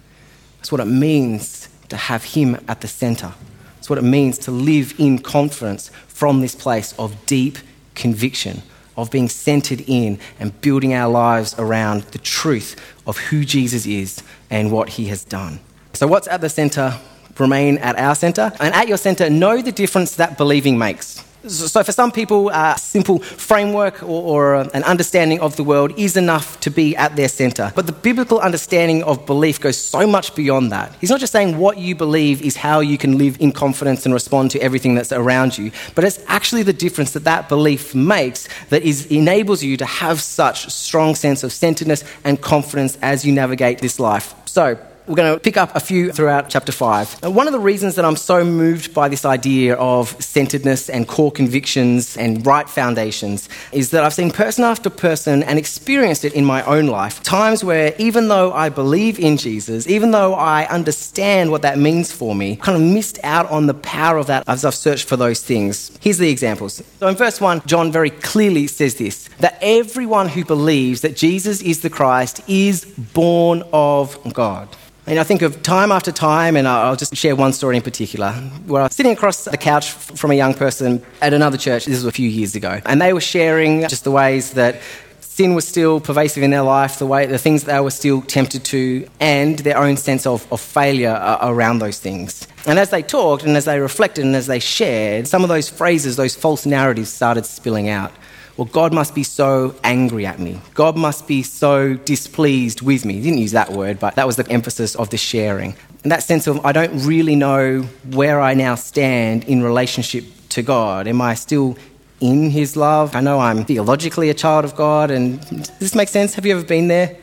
That's 0.63 0.71
what 0.71 0.79
it 0.79 0.85
means 0.85 1.67
to 1.89 1.97
have 1.97 2.23
Him 2.23 2.55
at 2.69 2.79
the 2.79 2.87
center. 2.87 3.33
It's 3.79 3.89
what 3.89 3.99
it 3.99 4.03
means 4.03 4.37
to 4.37 4.51
live 4.51 4.97
in 4.97 5.19
confidence 5.19 5.91
from 6.07 6.39
this 6.39 6.55
place 6.55 6.97
of 6.97 7.25
deep 7.25 7.57
conviction, 7.95 8.61
of 8.95 9.11
being 9.11 9.27
centered 9.27 9.83
in 9.87 10.19
and 10.39 10.61
building 10.61 10.93
our 10.93 11.11
lives 11.11 11.53
around 11.59 12.03
the 12.13 12.17
truth 12.17 12.77
of 13.05 13.17
who 13.17 13.43
Jesus 13.43 13.85
is 13.85 14.23
and 14.49 14.71
what 14.71 14.87
He 14.87 15.07
has 15.07 15.25
done. 15.25 15.59
So, 15.91 16.07
what's 16.07 16.29
at 16.29 16.39
the 16.39 16.47
center? 16.47 16.97
Remain 17.37 17.77
at 17.79 17.97
our 17.97 18.15
center. 18.15 18.53
And 18.61 18.73
at 18.73 18.87
your 18.87 18.97
center, 18.97 19.29
know 19.29 19.61
the 19.61 19.73
difference 19.73 20.15
that 20.15 20.37
believing 20.37 20.77
makes. 20.77 21.25
So, 21.45 21.83
for 21.83 21.91
some 21.91 22.11
people, 22.11 22.49
a 22.49 22.75
simple 22.77 23.19
framework 23.19 24.01
or, 24.01 24.05
or, 24.07 24.55
um, 24.55 24.69
an 24.73 24.83
understanding 24.83 25.41
of 25.41 25.57
the 25.57 25.63
world 25.63 25.93
is 25.97 26.15
enough 26.15 26.57
to 26.61 26.71
be 26.71 26.95
at 26.95 27.17
their 27.17 27.27
center. 27.27 27.73
But 27.75 27.85
the 27.85 27.91
biblical 27.91 28.39
understanding 28.39 29.03
of 29.03 29.25
belief 29.25 29.59
goes 29.59 29.77
so 29.77 30.07
much 30.07 30.35
beyond 30.35 30.71
that. 30.71 30.95
He's 31.01 31.09
not 31.09 31.19
just 31.19 31.33
saying 31.33 31.57
what 31.57 31.77
you 31.77 31.95
believe 31.95 32.41
is 32.41 32.55
how 32.55 32.79
you 32.79 32.97
can 32.97 33.17
live 33.17 33.41
in 33.41 33.51
confidence 33.51 34.05
and 34.05 34.13
respond 34.13 34.51
to 34.51 34.59
everything 34.61 34.95
that's 34.95 35.11
around 35.11 35.57
you, 35.57 35.71
but 35.95 36.05
it's 36.05 36.19
actually 36.27 36.63
the 36.63 36.73
difference 36.73 37.11
that 37.11 37.25
that 37.25 37.49
belief 37.49 37.93
makes 37.93 38.47
that 38.69 38.83
is, 38.83 39.07
enables 39.07 39.61
you 39.61 39.75
to 39.75 39.85
have 39.85 40.21
such 40.21 40.69
strong 40.69 41.13
sense 41.13 41.43
of 41.43 41.51
centeredness 41.51 42.05
and 42.23 42.41
confidence 42.41 42.97
as 43.01 43.25
you 43.25 43.33
navigate 43.33 43.79
this 43.79 43.99
life. 43.99 44.33
So, 44.45 44.77
we're 45.07 45.15
going 45.15 45.33
to 45.33 45.39
pick 45.39 45.57
up 45.57 45.75
a 45.75 45.79
few 45.79 46.11
throughout 46.11 46.49
chapter 46.49 46.71
5. 46.71 47.23
And 47.23 47.35
one 47.35 47.47
of 47.47 47.53
the 47.53 47.59
reasons 47.59 47.95
that 47.95 48.05
I'm 48.05 48.15
so 48.15 48.45
moved 48.45 48.93
by 48.93 49.09
this 49.09 49.25
idea 49.25 49.75
of 49.75 50.09
centeredness 50.23 50.89
and 50.89 51.07
core 51.07 51.31
convictions 51.31 52.15
and 52.15 52.45
right 52.45 52.69
foundations 52.69 53.49
is 53.71 53.91
that 53.91 54.03
I've 54.03 54.13
seen 54.13 54.31
person 54.31 54.63
after 54.63 54.89
person 54.89 55.43
and 55.43 55.59
experienced 55.59 56.23
it 56.23 56.33
in 56.33 56.45
my 56.45 56.63
own 56.63 56.87
life. 56.87 57.21
Times 57.23 57.63
where, 57.63 57.93
even 57.97 58.29
though 58.29 58.53
I 58.53 58.69
believe 58.69 59.19
in 59.19 59.37
Jesus, 59.37 59.87
even 59.87 60.11
though 60.11 60.35
I 60.35 60.65
understand 60.67 61.51
what 61.51 61.63
that 61.63 61.77
means 61.77 62.11
for 62.11 62.33
me, 62.33 62.55
kind 62.55 62.77
of 62.77 62.83
missed 62.83 63.19
out 63.23 63.49
on 63.49 63.67
the 63.67 63.73
power 63.73 64.17
of 64.17 64.27
that 64.27 64.43
as 64.47 64.63
I've 64.63 64.75
searched 64.75 65.07
for 65.07 65.17
those 65.17 65.43
things. 65.43 65.91
Here's 66.01 66.17
the 66.17 66.29
examples. 66.29 66.81
So 66.99 67.07
in 67.07 67.15
verse 67.15 67.41
1, 67.41 67.63
John 67.65 67.91
very 67.91 68.09
clearly 68.09 68.67
says 68.67 68.95
this 68.95 69.29
that 69.39 69.57
everyone 69.61 70.29
who 70.29 70.45
believes 70.45 71.01
that 71.01 71.17
Jesus 71.17 71.61
is 71.61 71.81
the 71.81 71.89
Christ 71.89 72.41
is 72.47 72.85
born 72.85 73.63
of 73.73 74.17
God. 74.33 74.69
And 75.05 75.19
I 75.19 75.23
think 75.23 75.41
of 75.41 75.61
time 75.63 75.91
after 75.91 76.13
time, 76.13 76.55
and 76.55 76.65
I'll 76.65 76.95
just 76.95 77.13
share 77.15 77.35
one 77.35 77.51
story 77.51 77.75
in 77.75 77.81
particular, 77.81 78.31
where 78.67 78.81
I 78.81 78.85
was 78.85 78.95
sitting 78.95 79.11
across 79.11 79.43
the 79.43 79.57
couch 79.57 79.91
from 79.91 80.31
a 80.31 80.33
young 80.33 80.53
person 80.53 81.03
at 81.21 81.33
another 81.33 81.57
church, 81.57 81.85
this 81.85 81.95
was 81.95 82.05
a 82.05 82.11
few 82.11 82.29
years 82.29 82.55
ago, 82.55 82.79
and 82.85 83.01
they 83.01 83.11
were 83.11 83.19
sharing 83.21 83.81
just 83.81 84.05
the 84.05 84.11
ways 84.11 84.51
that 84.51 84.79
sin 85.19 85.55
was 85.55 85.67
still 85.67 85.99
pervasive 85.99 86.41
in 86.41 86.51
their 86.51 86.61
life, 86.61 86.99
the 86.99 87.05
way 87.05 87.25
the 87.25 87.37
things 87.37 87.65
they 87.65 87.79
were 87.81 87.91
still 87.91 88.21
tempted 88.21 88.63
to, 88.63 89.05
and 89.19 89.59
their 89.59 89.77
own 89.77 89.97
sense 89.97 90.25
of, 90.25 90.49
of 90.53 90.61
failure 90.61 91.09
uh, 91.09 91.39
around 91.41 91.79
those 91.79 91.99
things. 91.99 92.47
And 92.65 92.79
as 92.79 92.91
they 92.91 93.01
talked 93.01 93.43
and 93.43 93.57
as 93.57 93.65
they 93.65 93.79
reflected 93.79 94.23
and 94.23 94.35
as 94.37 94.47
they 94.47 94.59
shared, 94.59 95.27
some 95.27 95.43
of 95.43 95.49
those 95.49 95.67
phrases, 95.67 96.15
those 96.15 96.33
false 96.35 96.65
narratives 96.65 97.11
started 97.11 97.45
spilling 97.45 97.89
out 97.89 98.13
well, 98.57 98.65
God 98.65 98.93
must 98.93 99.15
be 99.15 99.23
so 99.23 99.75
angry 99.83 100.25
at 100.25 100.39
me. 100.39 100.59
God 100.75 100.95
must 100.95 101.27
be 101.27 101.41
so 101.41 101.95
displeased 101.95 102.81
with 102.81 103.03
me. 103.03 103.15
He 103.15 103.21
didn't 103.21 103.39
use 103.39 103.51
that 103.53 103.71
word, 103.71 103.99
but 103.99 104.15
that 104.15 104.27
was 104.27 104.35
the 104.35 104.47
emphasis 104.49 104.95
of 104.95 105.09
the 105.09 105.17
sharing. 105.17 105.75
And 106.03 106.11
that 106.11 106.21
sense 106.21 106.45
of, 106.45 106.63
I 106.65 106.71
don't 106.71 107.05
really 107.05 107.35
know 107.35 107.81
where 108.11 108.39
I 108.39 108.53
now 108.53 108.75
stand 108.75 109.45
in 109.45 109.63
relationship 109.63 110.25
to 110.49 110.61
God. 110.61 111.07
Am 111.07 111.19
I 111.19 111.33
still 111.33 111.77
in 112.19 112.51
His 112.51 112.75
love? 112.75 113.15
I 113.15 113.21
know 113.21 113.39
I'm 113.39 113.65
theologically 113.65 114.29
a 114.29 114.35
child 114.35 114.65
of 114.65 114.75
God, 114.75 115.09
and 115.09 115.39
does 115.41 115.69
this 115.79 115.95
make 115.95 116.09
sense? 116.09 116.35
Have 116.35 116.45
you 116.45 116.55
ever 116.55 116.65
been 116.65 116.87
there? 116.89 117.17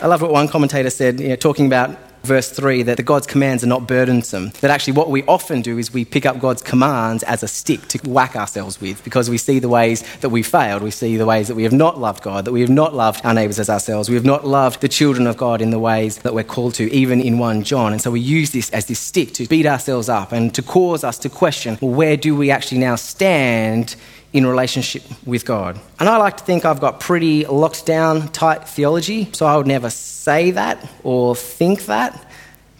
I 0.00 0.06
love 0.06 0.22
what 0.22 0.30
one 0.30 0.46
commentator 0.46 0.90
said, 0.90 1.18
you 1.18 1.28
know, 1.30 1.36
talking 1.36 1.66
about 1.66 1.98
verse 2.28 2.50
3 2.50 2.84
that 2.84 2.98
the 2.98 3.02
God's 3.02 3.26
commands 3.26 3.64
are 3.64 3.66
not 3.66 3.88
burdensome. 3.88 4.50
That 4.60 4.70
actually, 4.70 4.92
what 4.92 5.10
we 5.10 5.24
often 5.24 5.62
do 5.62 5.78
is 5.78 5.92
we 5.92 6.04
pick 6.04 6.26
up 6.26 6.38
God's 6.38 6.62
commands 6.62 7.24
as 7.24 7.42
a 7.42 7.48
stick 7.48 7.88
to 7.88 7.98
whack 8.08 8.36
ourselves 8.36 8.80
with 8.80 9.02
because 9.02 9.28
we 9.28 9.38
see 9.38 9.58
the 9.58 9.68
ways 9.68 10.04
that 10.18 10.28
we 10.28 10.42
failed. 10.42 10.82
We 10.82 10.92
see 10.92 11.16
the 11.16 11.26
ways 11.26 11.48
that 11.48 11.56
we 11.56 11.64
have 11.64 11.72
not 11.72 11.98
loved 11.98 12.22
God, 12.22 12.44
that 12.44 12.52
we 12.52 12.60
have 12.60 12.70
not 12.70 12.94
loved 12.94 13.24
our 13.24 13.34
neighbours 13.34 13.58
as 13.58 13.70
ourselves. 13.70 14.08
We 14.08 14.14
have 14.14 14.24
not 14.24 14.46
loved 14.46 14.80
the 14.80 14.88
children 14.88 15.26
of 15.26 15.36
God 15.36 15.60
in 15.60 15.70
the 15.70 15.78
ways 15.78 16.18
that 16.18 16.34
we're 16.34 16.44
called 16.44 16.74
to, 16.74 16.92
even 16.92 17.20
in 17.20 17.38
1 17.38 17.64
John. 17.64 17.92
And 17.92 18.00
so 18.00 18.10
we 18.10 18.20
use 18.20 18.52
this 18.52 18.70
as 18.70 18.86
this 18.86 19.00
stick 19.00 19.32
to 19.34 19.46
beat 19.46 19.66
ourselves 19.66 20.08
up 20.08 20.30
and 20.30 20.54
to 20.54 20.62
cause 20.62 21.02
us 21.02 21.18
to 21.18 21.28
question 21.28 21.78
well, 21.80 21.90
where 21.90 22.16
do 22.16 22.36
we 22.36 22.50
actually 22.50 22.78
now 22.78 22.94
stand 22.94 23.96
in 24.32 24.46
relationship 24.46 25.02
with 25.24 25.44
God. 25.44 25.80
And 25.98 26.08
I 26.08 26.16
like 26.18 26.36
to 26.36 26.44
think 26.44 26.64
I've 26.64 26.80
got 26.80 27.00
pretty 27.00 27.46
locked 27.46 27.86
down 27.86 28.28
tight 28.28 28.68
theology, 28.68 29.28
so 29.32 29.46
I 29.46 29.56
would 29.56 29.66
never 29.66 29.90
say 29.90 30.50
that 30.52 30.86
or 31.02 31.34
think 31.34 31.86
that, 31.86 32.30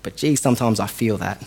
but 0.02 0.16
gee, 0.16 0.36
sometimes 0.36 0.78
I 0.80 0.86
feel 0.86 1.16
that. 1.18 1.42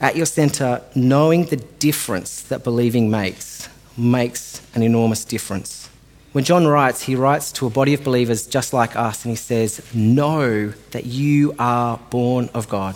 At 0.00 0.16
your 0.16 0.26
centre, 0.26 0.82
knowing 0.94 1.46
the 1.46 1.56
difference 1.56 2.42
that 2.42 2.62
believing 2.62 3.10
makes 3.10 3.68
makes 3.96 4.60
an 4.74 4.82
enormous 4.82 5.24
difference. 5.24 5.88
When 6.32 6.44
John 6.44 6.66
writes, 6.66 7.02
he 7.02 7.16
writes 7.16 7.50
to 7.52 7.66
a 7.66 7.70
body 7.70 7.94
of 7.94 8.04
believers 8.04 8.46
just 8.46 8.74
like 8.74 8.94
us, 8.94 9.24
and 9.24 9.32
he 9.32 9.36
says, 9.36 9.82
Know 9.94 10.68
that 10.90 11.06
you 11.06 11.54
are 11.58 11.98
born 12.10 12.50
of 12.52 12.68
God 12.68 12.94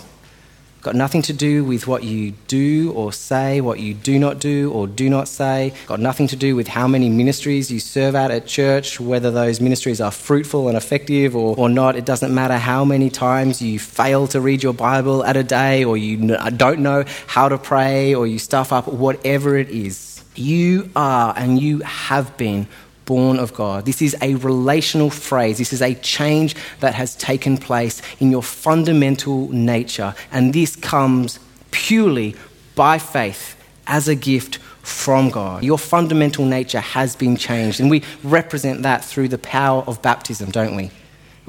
got 0.82 0.94
nothing 0.94 1.22
to 1.22 1.32
do 1.32 1.64
with 1.64 1.86
what 1.86 2.04
you 2.04 2.32
do 2.46 2.92
or 2.92 3.12
say, 3.12 3.60
what 3.60 3.80
you 3.80 3.94
do 3.94 4.18
not 4.18 4.38
do 4.38 4.72
or 4.72 4.86
do 4.86 5.10
not 5.10 5.28
say, 5.28 5.72
got 5.86 6.00
nothing 6.00 6.26
to 6.28 6.36
do 6.36 6.56
with 6.56 6.68
how 6.68 6.88
many 6.88 7.08
ministries 7.08 7.70
you 7.70 7.80
serve 7.80 8.14
at 8.14 8.30
at 8.30 8.46
church, 8.46 8.98
whether 9.00 9.30
those 9.30 9.60
ministries 9.60 10.00
are 10.00 10.10
fruitful 10.10 10.68
and 10.68 10.76
effective 10.76 11.36
or, 11.36 11.54
or 11.56 11.68
not. 11.68 11.96
It 11.96 12.04
doesn't 12.04 12.34
matter 12.34 12.56
how 12.56 12.84
many 12.84 13.10
times 13.10 13.60
you 13.60 13.78
fail 13.78 14.26
to 14.28 14.40
read 14.40 14.62
your 14.62 14.74
Bible 14.74 15.24
at 15.24 15.36
a 15.36 15.42
day 15.44 15.84
or 15.84 15.96
you 15.96 16.34
uh, 16.34 16.50
don't 16.50 16.80
know 16.80 17.04
how 17.26 17.48
to 17.48 17.58
pray 17.58 18.14
or 18.14 18.26
you 18.26 18.38
stuff 18.38 18.72
up, 18.72 18.88
whatever 18.88 19.56
it 19.56 19.68
is. 19.70 20.22
You 20.34 20.90
are 20.96 21.34
and 21.36 21.60
you 21.60 21.80
have 21.80 22.36
been 22.36 22.66
born 23.10 23.40
of 23.40 23.52
God. 23.52 23.86
This 23.86 24.00
is 24.00 24.14
a 24.22 24.36
relational 24.36 25.10
phrase. 25.10 25.58
This 25.58 25.72
is 25.72 25.82
a 25.82 25.94
change 25.96 26.54
that 26.78 26.94
has 26.94 27.16
taken 27.16 27.58
place 27.58 28.00
in 28.20 28.30
your 28.30 28.40
fundamental 28.40 29.48
nature. 29.48 30.14
And 30.30 30.54
this 30.54 30.76
comes 30.76 31.40
purely 31.72 32.36
by 32.76 33.00
faith 33.00 33.56
as 33.88 34.06
a 34.06 34.14
gift 34.14 34.58
from 34.82 35.28
God. 35.30 35.64
Your 35.64 35.76
fundamental 35.76 36.44
nature 36.44 36.78
has 36.78 37.16
been 37.16 37.34
changed. 37.34 37.80
And 37.80 37.90
we 37.90 38.04
represent 38.22 38.82
that 38.82 39.04
through 39.04 39.26
the 39.26 39.38
power 39.38 39.82
of 39.88 40.00
baptism, 40.02 40.52
don't 40.52 40.76
we? 40.76 40.92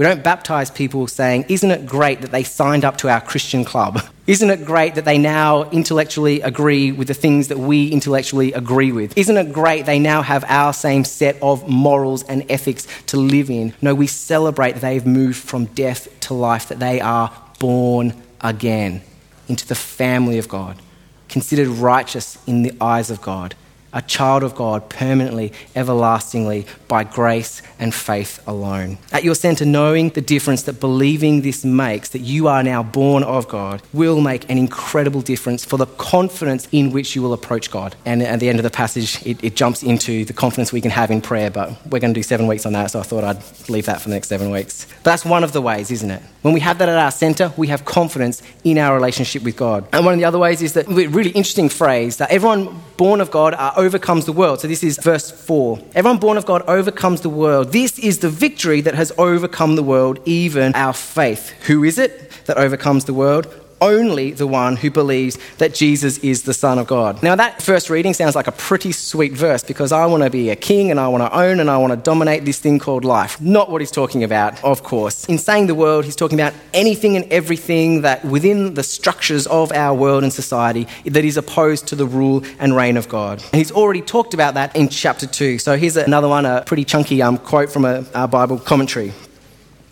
We 0.02 0.08
don't 0.08 0.24
baptize 0.24 0.72
people 0.72 1.06
saying, 1.06 1.46
Isn't 1.48 1.70
it 1.70 1.86
great 1.86 2.22
that 2.22 2.32
they 2.32 2.44
signed 2.44 2.84
up 2.84 2.98
to 2.98 3.10
our 3.10 3.22
Christian 3.22 3.64
club? 3.64 4.02
Isn't 4.26 4.50
it 4.50 4.66
great 4.66 4.96
that 4.96 5.06
they 5.06 5.20
now 5.20 5.70
intellectually 5.70 6.42
agree 6.42 6.92
with 6.92 7.08
the 7.08 7.14
things 7.14 7.50
that 7.50 7.60
we 7.60 7.88
intellectually 7.90 8.52
agree 8.52 8.92
with? 8.92 9.16
Isn't 9.16 9.38
it 9.38 9.54
great 9.54 9.86
they 9.86 10.00
now 10.00 10.24
have 10.24 10.44
our 10.48 10.74
same 10.74 11.04
set 11.04 11.38
of 11.44 11.70
morals 11.70 12.24
and 12.24 12.50
ethics 12.50 12.88
to 13.06 13.18
live 13.18 13.52
in? 13.52 13.76
No, 13.80 13.94
we 13.94 14.08
celebrate 14.08 14.72
that 14.72 14.82
they've 14.82 15.06
moved 15.06 15.38
from 15.38 15.66
death 15.66 16.08
to 16.22 16.34
life, 16.34 16.70
that 16.70 16.80
they 16.80 17.00
are 17.00 17.32
born 17.60 18.20
again 18.42 19.04
into 19.48 19.68
the 19.68 19.76
family 19.76 20.40
of 20.40 20.50
God, 20.50 20.82
considered 21.30 21.68
righteous 21.68 22.40
in 22.48 22.64
the 22.64 22.74
eyes 22.82 23.12
of 23.12 23.22
God 23.22 23.54
a 23.94 24.02
child 24.02 24.44
of 24.44 24.56
God 24.56 24.90
permanently, 24.90 25.54
everlastingly, 25.76 26.66
by 26.88 27.04
grace 27.04 27.62
and 27.80 27.94
faith 27.94 28.42
alone. 28.48 28.98
At 29.12 29.24
your 29.24 29.36
centre, 29.36 29.66
knowing 29.66 30.10
the 30.10 30.22
difference 30.22 30.64
that 30.64 30.80
believing 30.80 31.42
this 31.42 31.66
makes, 31.66 32.10
that 32.10 32.20
you 32.20 32.48
are 32.48 32.64
now 32.64 32.84
born 32.84 33.24
of 33.24 33.48
God, 33.48 33.82
will 33.94 34.22
make 34.22 34.50
an 34.50 34.58
incredible 34.58 35.22
difference 35.22 35.66
for 35.66 35.78
the 35.78 35.86
confidence 35.86 36.68
in 36.72 36.92
which 36.92 37.16
you 37.16 37.22
will 37.22 37.34
approach 37.34 37.72
God. 37.72 37.96
And 38.06 38.22
at 38.22 38.40
the 38.40 38.50
end 38.50 38.60
of 38.60 38.64
the 38.64 38.70
passage, 38.70 39.26
it, 39.26 39.44
it 39.44 39.56
jumps 39.56 39.84
into 39.84 40.26
the 40.26 40.34
confidence 40.34 40.72
we 40.72 40.82
can 40.82 40.92
have 40.92 41.12
in 41.12 41.22
prayer, 41.22 41.50
but 41.50 41.70
we're 41.88 42.00
going 42.00 42.14
to 42.14 42.18
do 42.18 42.24
seven 42.24 42.48
weeks 42.48 42.66
on 42.66 42.74
that, 42.74 42.92
so 42.92 43.00
I 43.00 43.04
thought 43.04 43.24
I'd 43.24 43.70
leave 43.70 43.86
that 43.86 44.02
for 44.02 44.10
the 44.10 44.16
next 44.16 44.28
seven 44.28 44.52
weeks. 44.52 44.86
But 45.04 45.12
that's 45.12 45.26
one 45.26 45.44
of 45.44 45.54
the 45.54 45.62
ways, 45.62 45.92
isn't 45.92 46.12
it? 46.12 46.22
When 46.42 46.56
we 46.56 46.60
have 46.62 46.80
that 46.80 46.90
at 46.90 46.98
our 46.98 47.12
centre, 47.12 47.54
we 47.56 47.68
have 47.68 47.86
confidence 47.86 48.42
in 48.64 48.80
our 48.80 48.96
relationship 48.96 49.44
with 49.44 49.56
God. 49.56 49.88
And 49.94 50.04
one 50.04 50.16
of 50.16 50.20
the 50.20 50.26
other 50.26 50.40
ways 50.40 50.62
is 50.64 50.74
that 50.74 50.88
really 50.88 51.30
interesting 51.30 51.70
phrase 51.70 52.18
that 52.18 52.32
everyone 52.32 52.82
born 52.98 53.22
of 53.22 53.30
God 53.30 53.54
overcomes 53.78 54.26
the 54.26 54.34
world. 54.34 54.60
So 54.60 54.68
this 54.68 54.84
is 54.84 54.98
verse 54.98 55.30
4. 55.30 55.80
Everyone 55.94 56.18
born 56.20 56.38
of 56.38 56.48
God 56.48 56.64
overcomes 56.68 57.22
the 57.22 57.30
world. 57.30 57.72
This 57.72 58.00
is 58.00 58.20
the 58.20 58.30
victory 58.30 58.82
that 58.82 58.96
has 58.96 59.12
overcome 59.20 59.76
the 59.76 59.84
world, 59.84 60.20
even 60.26 60.74
our 60.74 60.94
faith. 60.94 61.50
Who 61.68 61.84
is 61.84 62.00
it 62.00 62.32
that 62.46 62.58
overcomes 62.58 63.06
the 63.06 63.14
world? 63.14 63.46
Only 63.82 64.32
the 64.32 64.48
one 64.48 64.76
who 64.78 64.92
believes 64.92 65.38
that 65.58 65.74
Jesus 65.74 66.20
is 66.20 66.44
the 66.44 66.54
Son 66.54 66.78
of 66.78 66.88
God. 66.88 67.22
Now, 67.24 67.36
that 67.36 67.62
first 67.62 67.90
reading 67.90 68.14
sounds 68.14 68.36
like 68.36 68.48
a 68.48 68.52
pretty 68.52 68.92
sweet 68.92 69.34
verse 69.34 69.64
because 69.64 69.92
I 69.92 70.06
want 70.06 70.24
to 70.24 70.30
be 70.30 70.50
a 70.50 70.56
king 70.56 70.92
and 70.92 71.00
I 71.00 71.08
want 71.08 71.24
to 71.24 71.38
own 71.38 71.60
and 71.60 71.70
I 71.70 71.78
want 71.78 71.92
to 71.92 71.98
dominate 71.98 72.46
this 72.46 72.60
thing 72.60 72.80
called 72.80 73.04
life. 73.04 73.42
Not 73.42 73.70
what 73.70 73.82
he's 73.82 73.92
talking 73.92 74.24
about, 74.24 74.64
of 74.64 74.84
course. 74.84 75.26
In 75.26 75.38
saying 75.38 75.68
the 75.68 75.76
world, 75.76 76.06
he's 76.06 76.16
talking 76.16 76.40
about 76.40 76.54
anything 76.74 77.16
and 77.16 77.26
everything 77.32 78.02
that 78.02 78.24
within 78.24 78.76
the 78.76 78.84
structures 78.84 79.48
of 79.48 79.72
our 79.72 79.96
world 79.96 80.24
and 80.24 80.32
society 80.32 80.88
that 81.06 81.26
is 81.26 81.38
opposed 81.38 81.88
to 81.88 81.96
the 81.96 82.06
rule 82.06 82.44
and 82.60 82.76
reign 82.76 82.98
of 82.98 83.10
God. 83.10 83.42
And 83.52 83.56
he's 83.56 83.72
already 83.72 84.02
talked 84.02 84.34
about 84.34 84.54
that 84.54 84.76
in 84.76 84.90
chapter 84.90 85.26
2. 85.26 85.58
So 85.58 85.76
here's 85.76 85.98
another 85.98 86.28
one, 86.28 86.46
a 86.46 86.64
pretty 86.66 86.86
chunky 86.86 87.22
um, 87.22 87.38
quote 87.38 87.72
from 87.72 87.86
a, 87.86 88.06
a 88.14 88.28
Bible 88.28 88.60
commentary. 88.60 89.14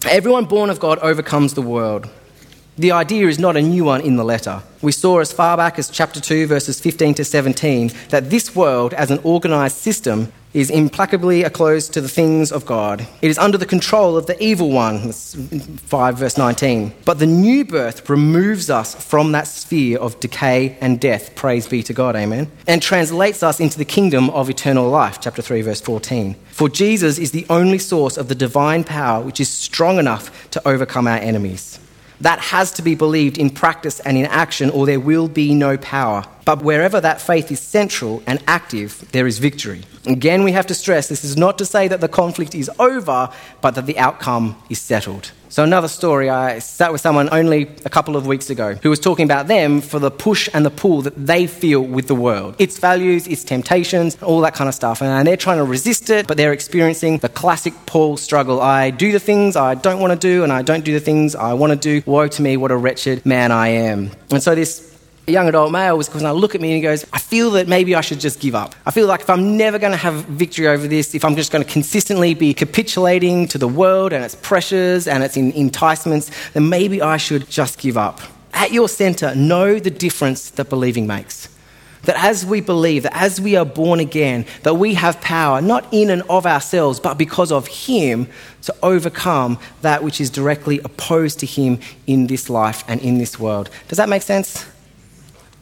Everyone 0.07 0.45
born 0.45 0.69
of 0.69 0.79
God 0.79 0.99
overcomes 0.99 1.55
the 1.55 1.61
world. 1.61 2.07
The 2.79 2.93
idea 2.93 3.27
is 3.27 3.39
not 3.39 3.57
a 3.57 3.61
new 3.61 3.83
one 3.83 3.99
in 3.99 4.15
the 4.15 4.23
letter. 4.23 4.63
We 4.81 4.93
saw 4.93 5.19
as 5.19 5.33
far 5.33 5.57
back 5.57 5.77
as 5.77 5.89
chapter 5.89 6.21
2, 6.21 6.47
verses 6.47 6.79
15 6.79 7.15
to 7.15 7.25
17, 7.25 7.91
that 8.07 8.29
this 8.29 8.55
world, 8.55 8.93
as 8.93 9.11
an 9.11 9.19
organised 9.25 9.79
system, 9.79 10.31
is 10.53 10.69
implacably 10.69 11.43
opposed 11.43 11.91
to 11.91 11.99
the 11.99 12.07
things 12.07 12.53
of 12.53 12.65
God. 12.65 13.05
It 13.21 13.29
is 13.29 13.37
under 13.37 13.57
the 13.57 13.65
control 13.65 14.15
of 14.15 14.27
the 14.27 14.41
evil 14.41 14.71
one, 14.71 15.11
5 15.11 16.17
verse 16.17 16.37
19. 16.37 16.93
But 17.03 17.19
the 17.19 17.25
new 17.25 17.65
birth 17.65 18.09
removes 18.09 18.69
us 18.69 18.95
from 18.95 19.33
that 19.33 19.47
sphere 19.47 19.99
of 19.99 20.17
decay 20.21 20.77
and 20.79 21.01
death, 21.01 21.35
praise 21.35 21.67
be 21.67 21.83
to 21.83 21.91
God, 21.91 22.15
amen, 22.15 22.49
and 22.65 22.81
translates 22.81 23.43
us 23.43 23.59
into 23.59 23.77
the 23.77 23.83
kingdom 23.83 24.29
of 24.29 24.49
eternal 24.49 24.89
life, 24.89 25.19
chapter 25.19 25.41
3 25.41 25.63
verse 25.63 25.81
14. 25.81 26.33
For 26.51 26.69
Jesus 26.69 27.19
is 27.19 27.31
the 27.31 27.45
only 27.49 27.77
source 27.77 28.15
of 28.15 28.29
the 28.29 28.35
divine 28.35 28.85
power 28.85 29.21
which 29.21 29.41
is 29.41 29.49
strong 29.49 29.99
enough 29.99 30.49
to 30.51 30.65
overcome 30.65 31.09
our 31.09 31.17
enemies. 31.17 31.77
That 32.21 32.39
has 32.39 32.71
to 32.73 32.81
be 32.81 32.95
believed 32.95 33.37
in 33.37 33.49
practice 33.49 33.99
and 34.01 34.17
in 34.17 34.25
action, 34.25 34.69
or 34.69 34.85
there 34.85 34.99
will 34.99 35.27
be 35.27 35.53
no 35.53 35.77
power. 35.77 36.25
But 36.49 36.63
wherever 36.63 36.99
that 36.99 37.21
faith 37.21 37.51
is 37.51 37.59
central 37.59 38.23
and 38.25 38.43
active, 38.47 39.07
there 39.11 39.27
is 39.27 39.37
victory. 39.37 39.83
Again, 40.07 40.43
we 40.43 40.51
have 40.53 40.65
to 40.65 40.73
stress 40.73 41.07
this 41.07 41.23
is 41.23 41.37
not 41.37 41.59
to 41.59 41.65
say 41.65 41.87
that 41.87 42.01
the 42.01 42.07
conflict 42.07 42.55
is 42.55 42.71
over, 42.79 43.29
but 43.61 43.75
that 43.75 43.85
the 43.85 43.99
outcome 43.99 44.59
is 44.67 44.81
settled. 44.81 45.31
So, 45.49 45.63
another 45.63 45.87
story 45.87 46.27
I 46.27 46.57
sat 46.57 46.91
with 46.91 47.01
someone 47.01 47.29
only 47.31 47.69
a 47.85 47.89
couple 47.89 48.17
of 48.17 48.25
weeks 48.25 48.49
ago 48.49 48.73
who 48.81 48.89
was 48.89 48.99
talking 48.99 49.25
about 49.25 49.47
them 49.47 49.79
for 49.79 49.99
the 49.99 50.09
push 50.09 50.49
and 50.51 50.65
the 50.65 50.71
pull 50.71 51.03
that 51.03 51.13
they 51.15 51.45
feel 51.45 51.81
with 51.81 52.07
the 52.07 52.15
world 52.15 52.55
its 52.57 52.79
values, 52.79 53.27
its 53.27 53.43
temptations, 53.43 54.19
all 54.23 54.41
that 54.41 54.55
kind 54.55 54.67
of 54.67 54.73
stuff. 54.73 55.03
And 55.03 55.27
they're 55.27 55.37
trying 55.37 55.57
to 55.57 55.63
resist 55.63 56.09
it, 56.09 56.25
but 56.25 56.37
they're 56.37 56.53
experiencing 56.53 57.19
the 57.19 57.29
classic 57.29 57.75
Paul 57.85 58.17
struggle 58.17 58.59
I 58.59 58.89
do 58.89 59.11
the 59.11 59.19
things 59.19 59.55
I 59.55 59.75
don't 59.75 59.99
want 59.99 60.13
to 60.13 60.19
do, 60.19 60.43
and 60.43 60.51
I 60.51 60.63
don't 60.63 60.83
do 60.83 60.93
the 60.93 60.99
things 60.99 61.35
I 61.35 61.53
want 61.53 61.73
to 61.73 61.77
do. 61.77 62.01
Woe 62.09 62.27
to 62.27 62.41
me, 62.41 62.57
what 62.57 62.71
a 62.71 62.77
wretched 62.77 63.23
man 63.23 63.51
I 63.51 63.67
am. 63.67 64.09
And 64.31 64.41
so, 64.41 64.55
this 64.55 64.88
young 65.31 65.47
adult 65.47 65.71
male 65.71 65.97
was 65.97 66.07
because 66.07 66.23
I 66.23 66.31
look 66.31 66.55
at 66.55 66.61
me 66.61 66.69
and 66.69 66.75
he 66.75 66.81
goes, 66.81 67.05
I 67.13 67.19
feel 67.19 67.51
that 67.51 67.67
maybe 67.67 67.95
I 67.95 68.01
should 68.01 68.19
just 68.19 68.39
give 68.39 68.55
up. 68.55 68.75
I 68.85 68.91
feel 68.91 69.07
like 69.07 69.21
if 69.21 69.29
I'm 69.29 69.57
never 69.57 69.79
going 69.79 69.91
to 69.91 69.97
have 69.97 70.25
victory 70.25 70.67
over 70.67 70.87
this, 70.87 71.15
if 71.15 71.23
I'm 71.25 71.35
just 71.35 71.51
going 71.51 71.63
to 71.63 71.71
consistently 71.71 72.33
be 72.33 72.53
capitulating 72.53 73.47
to 73.49 73.57
the 73.57 73.67
world 73.67 74.13
and 74.13 74.23
its 74.23 74.35
pressures 74.35 75.07
and 75.07 75.23
its 75.23 75.37
enticements, 75.37 76.31
then 76.51 76.69
maybe 76.69 77.01
I 77.01 77.17
should 77.17 77.49
just 77.49 77.79
give 77.79 77.97
up. 77.97 78.21
At 78.53 78.71
your 78.71 78.89
center, 78.89 79.35
know 79.35 79.79
the 79.79 79.91
difference 79.91 80.49
that 80.51 80.69
believing 80.69 81.07
makes. 81.07 81.49
That 82.03 82.23
as 82.23 82.45
we 82.45 82.61
believe, 82.61 83.03
that 83.03 83.15
as 83.15 83.41
we 83.41 83.55
are 83.55 83.65
born 83.65 83.99
again, 83.99 84.45
that 84.63 84.75
we 84.75 84.93
have 84.93 85.19
power, 85.19 85.61
not 85.61 85.85
in 85.91 86.09
and 86.09 86.21
of 86.23 86.45
ourselves, 86.45 86.99
but 86.99 87.17
because 87.17 87.51
of 87.51 87.67
Him, 87.67 88.27
to 88.63 88.75
overcome 88.81 89.59
that 89.81 90.03
which 90.03 90.21
is 90.21 90.29
directly 90.29 90.79
opposed 90.79 91.39
to 91.39 91.45
Him 91.45 91.79
in 92.07 92.27
this 92.27 92.49
life 92.49 92.83
and 92.87 93.01
in 93.01 93.17
this 93.17 93.37
world. 93.37 93.69
Does 93.89 93.97
that 93.97 94.09
make 94.09 94.21
sense? 94.21 94.65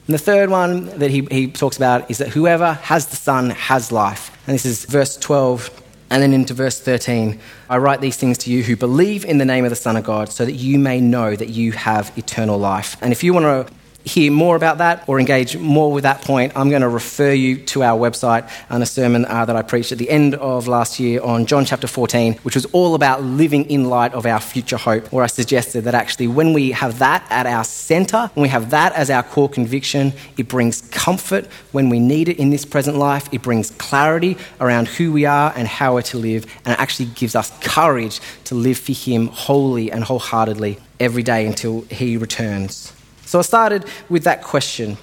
And 0.07 0.13
the 0.13 0.19
third 0.19 0.49
one 0.49 0.85
that 0.99 1.11
he, 1.11 1.27
he 1.29 1.47
talks 1.47 1.75
about 1.75 2.09
is 2.09 2.19
that 2.19 2.29
whoever 2.29 2.73
has 2.73 3.07
the 3.07 3.17
Son 3.17 3.49
has 3.49 3.91
life. 3.91 4.31
And 4.47 4.53
this 4.53 4.65
is 4.65 4.85
verse 4.85 5.17
12 5.17 5.83
and 6.09 6.23
then 6.23 6.33
into 6.33 6.53
verse 6.53 6.79
13. 6.79 7.37
I 7.69 7.77
write 7.77 7.99
these 7.99 8.15
things 8.15 8.37
to 8.39 8.51
you 8.51 8.63
who 8.63 8.77
believe 8.77 9.25
in 9.25 9.37
the 9.37 9.43
name 9.43 9.65
of 9.65 9.69
the 9.69 9.75
Son 9.75 9.97
of 9.97 10.05
God 10.05 10.29
so 10.29 10.45
that 10.45 10.53
you 10.53 10.79
may 10.79 11.01
know 11.01 11.35
that 11.35 11.49
you 11.49 11.73
have 11.73 12.17
eternal 12.17 12.57
life. 12.57 12.95
And 13.01 13.11
if 13.11 13.21
you 13.21 13.33
want 13.33 13.67
to 13.67 13.73
hear 14.07 14.31
more 14.31 14.55
about 14.55 14.79
that 14.79 15.03
or 15.07 15.19
engage 15.19 15.57
more 15.57 15.91
with 15.91 16.03
that 16.03 16.21
point, 16.21 16.53
I'm 16.55 16.69
going 16.69 16.81
to 16.81 16.89
refer 16.89 17.31
you 17.31 17.57
to 17.65 17.83
our 17.83 17.99
website 17.99 18.49
and 18.69 18.81
a 18.81 18.85
sermon 18.85 19.25
uh, 19.25 19.45
that 19.45 19.55
I 19.55 19.61
preached 19.61 19.91
at 19.91 19.97
the 19.97 20.09
end 20.09 20.35
of 20.35 20.67
last 20.67 20.99
year 20.99 21.21
on 21.21 21.45
John 21.45 21.65
chapter 21.65 21.87
14, 21.87 22.35
which 22.43 22.55
was 22.55 22.65
all 22.67 22.95
about 22.95 23.23
living 23.23 23.69
in 23.69 23.85
light 23.85 24.13
of 24.13 24.25
our 24.25 24.39
future 24.39 24.77
hope, 24.77 25.11
where 25.11 25.23
I 25.23 25.27
suggested 25.27 25.83
that 25.83 25.93
actually 25.93 26.27
when 26.27 26.53
we 26.53 26.71
have 26.71 26.99
that 26.99 27.25
at 27.29 27.45
our 27.45 27.63
centre, 27.63 28.31
when 28.33 28.43
we 28.43 28.49
have 28.49 28.71
that 28.71 28.93
as 28.93 29.09
our 29.09 29.23
core 29.23 29.49
conviction, 29.49 30.13
it 30.37 30.47
brings 30.47 30.81
comfort 30.89 31.45
when 31.71 31.89
we 31.89 31.99
need 31.99 32.29
it 32.29 32.39
in 32.39 32.49
this 32.49 32.65
present 32.65 32.97
life, 32.97 33.27
it 33.31 33.41
brings 33.41 33.71
clarity 33.71 34.37
around 34.59 34.87
who 34.87 35.11
we 35.11 35.25
are 35.25 35.53
and 35.55 35.67
how 35.67 35.93
we're 35.93 36.01
to 36.03 36.17
live, 36.17 36.45
and 36.65 36.73
it 36.73 36.79
actually 36.79 37.05
gives 37.05 37.35
us 37.35 37.51
courage 37.61 38.19
to 38.45 38.55
live 38.55 38.77
for 38.77 38.93
Him 38.93 39.27
wholly 39.27 39.91
and 39.91 40.03
wholeheartedly 40.03 40.79
every 40.99 41.23
day 41.23 41.45
until 41.45 41.81
He 41.81 42.17
returns. 42.17 42.93
So 43.27 43.39
I 43.39 43.41
started 43.41 43.83
with 44.07 44.23
that 44.23 44.41
question 44.41 44.97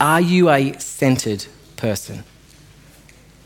Are 0.00 0.20
you 0.20 0.50
a 0.50 0.76
centered 0.80 1.46
person? 1.76 2.24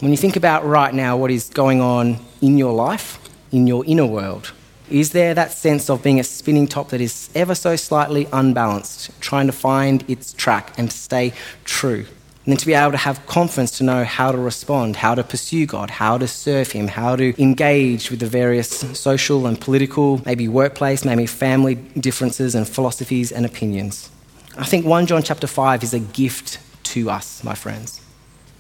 When 0.00 0.10
you 0.10 0.16
think 0.16 0.36
about 0.36 0.64
right 0.64 0.92
now 0.92 1.18
what 1.18 1.30
is 1.30 1.50
going 1.50 1.82
on 1.82 2.18
in 2.40 2.56
your 2.56 2.72
life, 2.72 3.18
in 3.52 3.66
your 3.66 3.84
inner 3.84 4.06
world, 4.06 4.52
is 4.90 5.12
there 5.12 5.34
that 5.34 5.52
sense 5.52 5.90
of 5.90 6.02
being 6.02 6.18
a 6.18 6.24
spinning 6.24 6.66
top 6.66 6.88
that 6.90 7.00
is 7.00 7.28
ever 7.34 7.54
so 7.54 7.76
slightly 7.76 8.26
unbalanced, 8.32 9.10
trying 9.20 9.46
to 9.46 9.52
find 9.52 10.08
its 10.10 10.32
track 10.32 10.72
and 10.78 10.90
to 10.90 10.96
stay 10.96 11.34
true? 11.64 12.06
And 12.44 12.52
then 12.52 12.58
to 12.58 12.66
be 12.66 12.74
able 12.74 12.90
to 12.90 12.98
have 12.98 13.24
confidence 13.26 13.78
to 13.78 13.84
know 13.84 14.04
how 14.04 14.30
to 14.30 14.36
respond, 14.36 14.96
how 14.96 15.14
to 15.14 15.24
pursue 15.24 15.64
God, 15.64 15.88
how 15.88 16.18
to 16.18 16.28
serve 16.28 16.72
Him, 16.72 16.88
how 16.88 17.16
to 17.16 17.40
engage 17.42 18.10
with 18.10 18.20
the 18.20 18.26
various 18.26 18.68
social 18.98 19.46
and 19.46 19.58
political, 19.58 20.20
maybe 20.26 20.46
workplace, 20.46 21.06
maybe 21.06 21.24
family 21.24 21.76
differences 21.76 22.54
and 22.54 22.68
philosophies 22.68 23.32
and 23.32 23.46
opinions. 23.46 24.10
I 24.58 24.64
think 24.64 24.84
1 24.84 25.06
John 25.06 25.22
chapter 25.22 25.46
5 25.46 25.82
is 25.82 25.94
a 25.94 26.00
gift 26.00 26.58
to 26.84 27.08
us, 27.08 27.42
my 27.42 27.54
friends. 27.54 28.02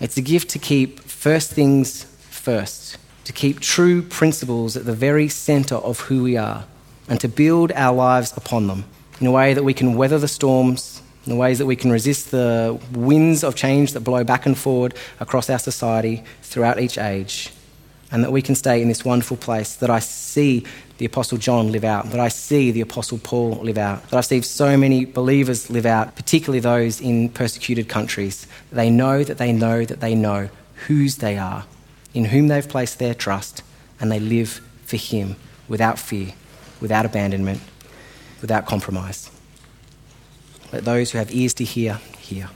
It's 0.00 0.16
a 0.16 0.22
gift 0.22 0.48
to 0.50 0.58
keep 0.58 1.00
first 1.00 1.52
things 1.52 2.04
first, 2.30 2.96
to 3.24 3.34
keep 3.34 3.60
true 3.60 4.00
principles 4.00 4.78
at 4.78 4.86
the 4.86 4.94
very 4.94 5.28
centre 5.28 5.76
of 5.76 6.00
who 6.00 6.22
we 6.22 6.38
are, 6.38 6.64
and 7.06 7.20
to 7.20 7.28
build 7.28 7.70
our 7.72 7.94
lives 7.94 8.34
upon 8.34 8.66
them 8.66 8.86
in 9.20 9.26
a 9.26 9.30
way 9.30 9.52
that 9.52 9.62
we 9.62 9.74
can 9.74 9.94
weather 9.94 10.18
the 10.18 10.26
storms 10.26 10.93
in 11.24 11.30
the 11.30 11.36
ways 11.36 11.58
that 11.58 11.66
we 11.66 11.76
can 11.76 11.90
resist 11.90 12.30
the 12.30 12.78
winds 12.92 13.42
of 13.42 13.54
change 13.54 13.92
that 13.92 14.00
blow 14.00 14.24
back 14.24 14.46
and 14.46 14.56
forward 14.56 14.94
across 15.20 15.48
our 15.48 15.58
society 15.58 16.22
throughout 16.42 16.78
each 16.78 16.98
age, 16.98 17.50
and 18.10 18.22
that 18.22 18.32
we 18.32 18.42
can 18.42 18.54
stay 18.54 18.82
in 18.82 18.88
this 18.88 19.04
wonderful 19.04 19.36
place 19.36 19.76
that 19.76 19.90
I 19.90 20.00
see 20.00 20.64
the 20.98 21.06
Apostle 21.06 21.38
John 21.38 21.72
live 21.72 21.84
out, 21.84 22.10
that 22.10 22.20
I 22.20 22.28
see 22.28 22.70
the 22.70 22.82
Apostle 22.82 23.18
Paul 23.18 23.52
live 23.62 23.78
out, 23.78 24.08
that 24.10 24.16
I 24.16 24.20
see 24.20 24.42
so 24.42 24.76
many 24.76 25.04
believers 25.04 25.70
live 25.70 25.86
out, 25.86 26.14
particularly 26.14 26.60
those 26.60 27.00
in 27.00 27.30
persecuted 27.30 27.88
countries. 27.88 28.46
They 28.70 28.90
know 28.90 29.24
that 29.24 29.38
they 29.38 29.52
know 29.52 29.84
that 29.84 30.00
they 30.00 30.14
know 30.14 30.50
whose 30.86 31.16
they 31.16 31.36
are, 31.38 31.64
in 32.12 32.26
whom 32.26 32.48
they've 32.48 32.68
placed 32.68 32.98
their 32.98 33.14
trust, 33.14 33.62
and 33.98 34.12
they 34.12 34.20
live 34.20 34.60
for 34.84 34.96
Him 34.96 35.36
without 35.66 35.98
fear, 35.98 36.34
without 36.80 37.06
abandonment, 37.06 37.60
without 38.40 38.66
compromise. 38.66 39.30
Let 40.74 40.84
those 40.84 41.12
who 41.12 41.18
have 41.18 41.32
ears 41.32 41.54
to 41.54 41.64
hear, 41.64 42.00
hear. 42.18 42.50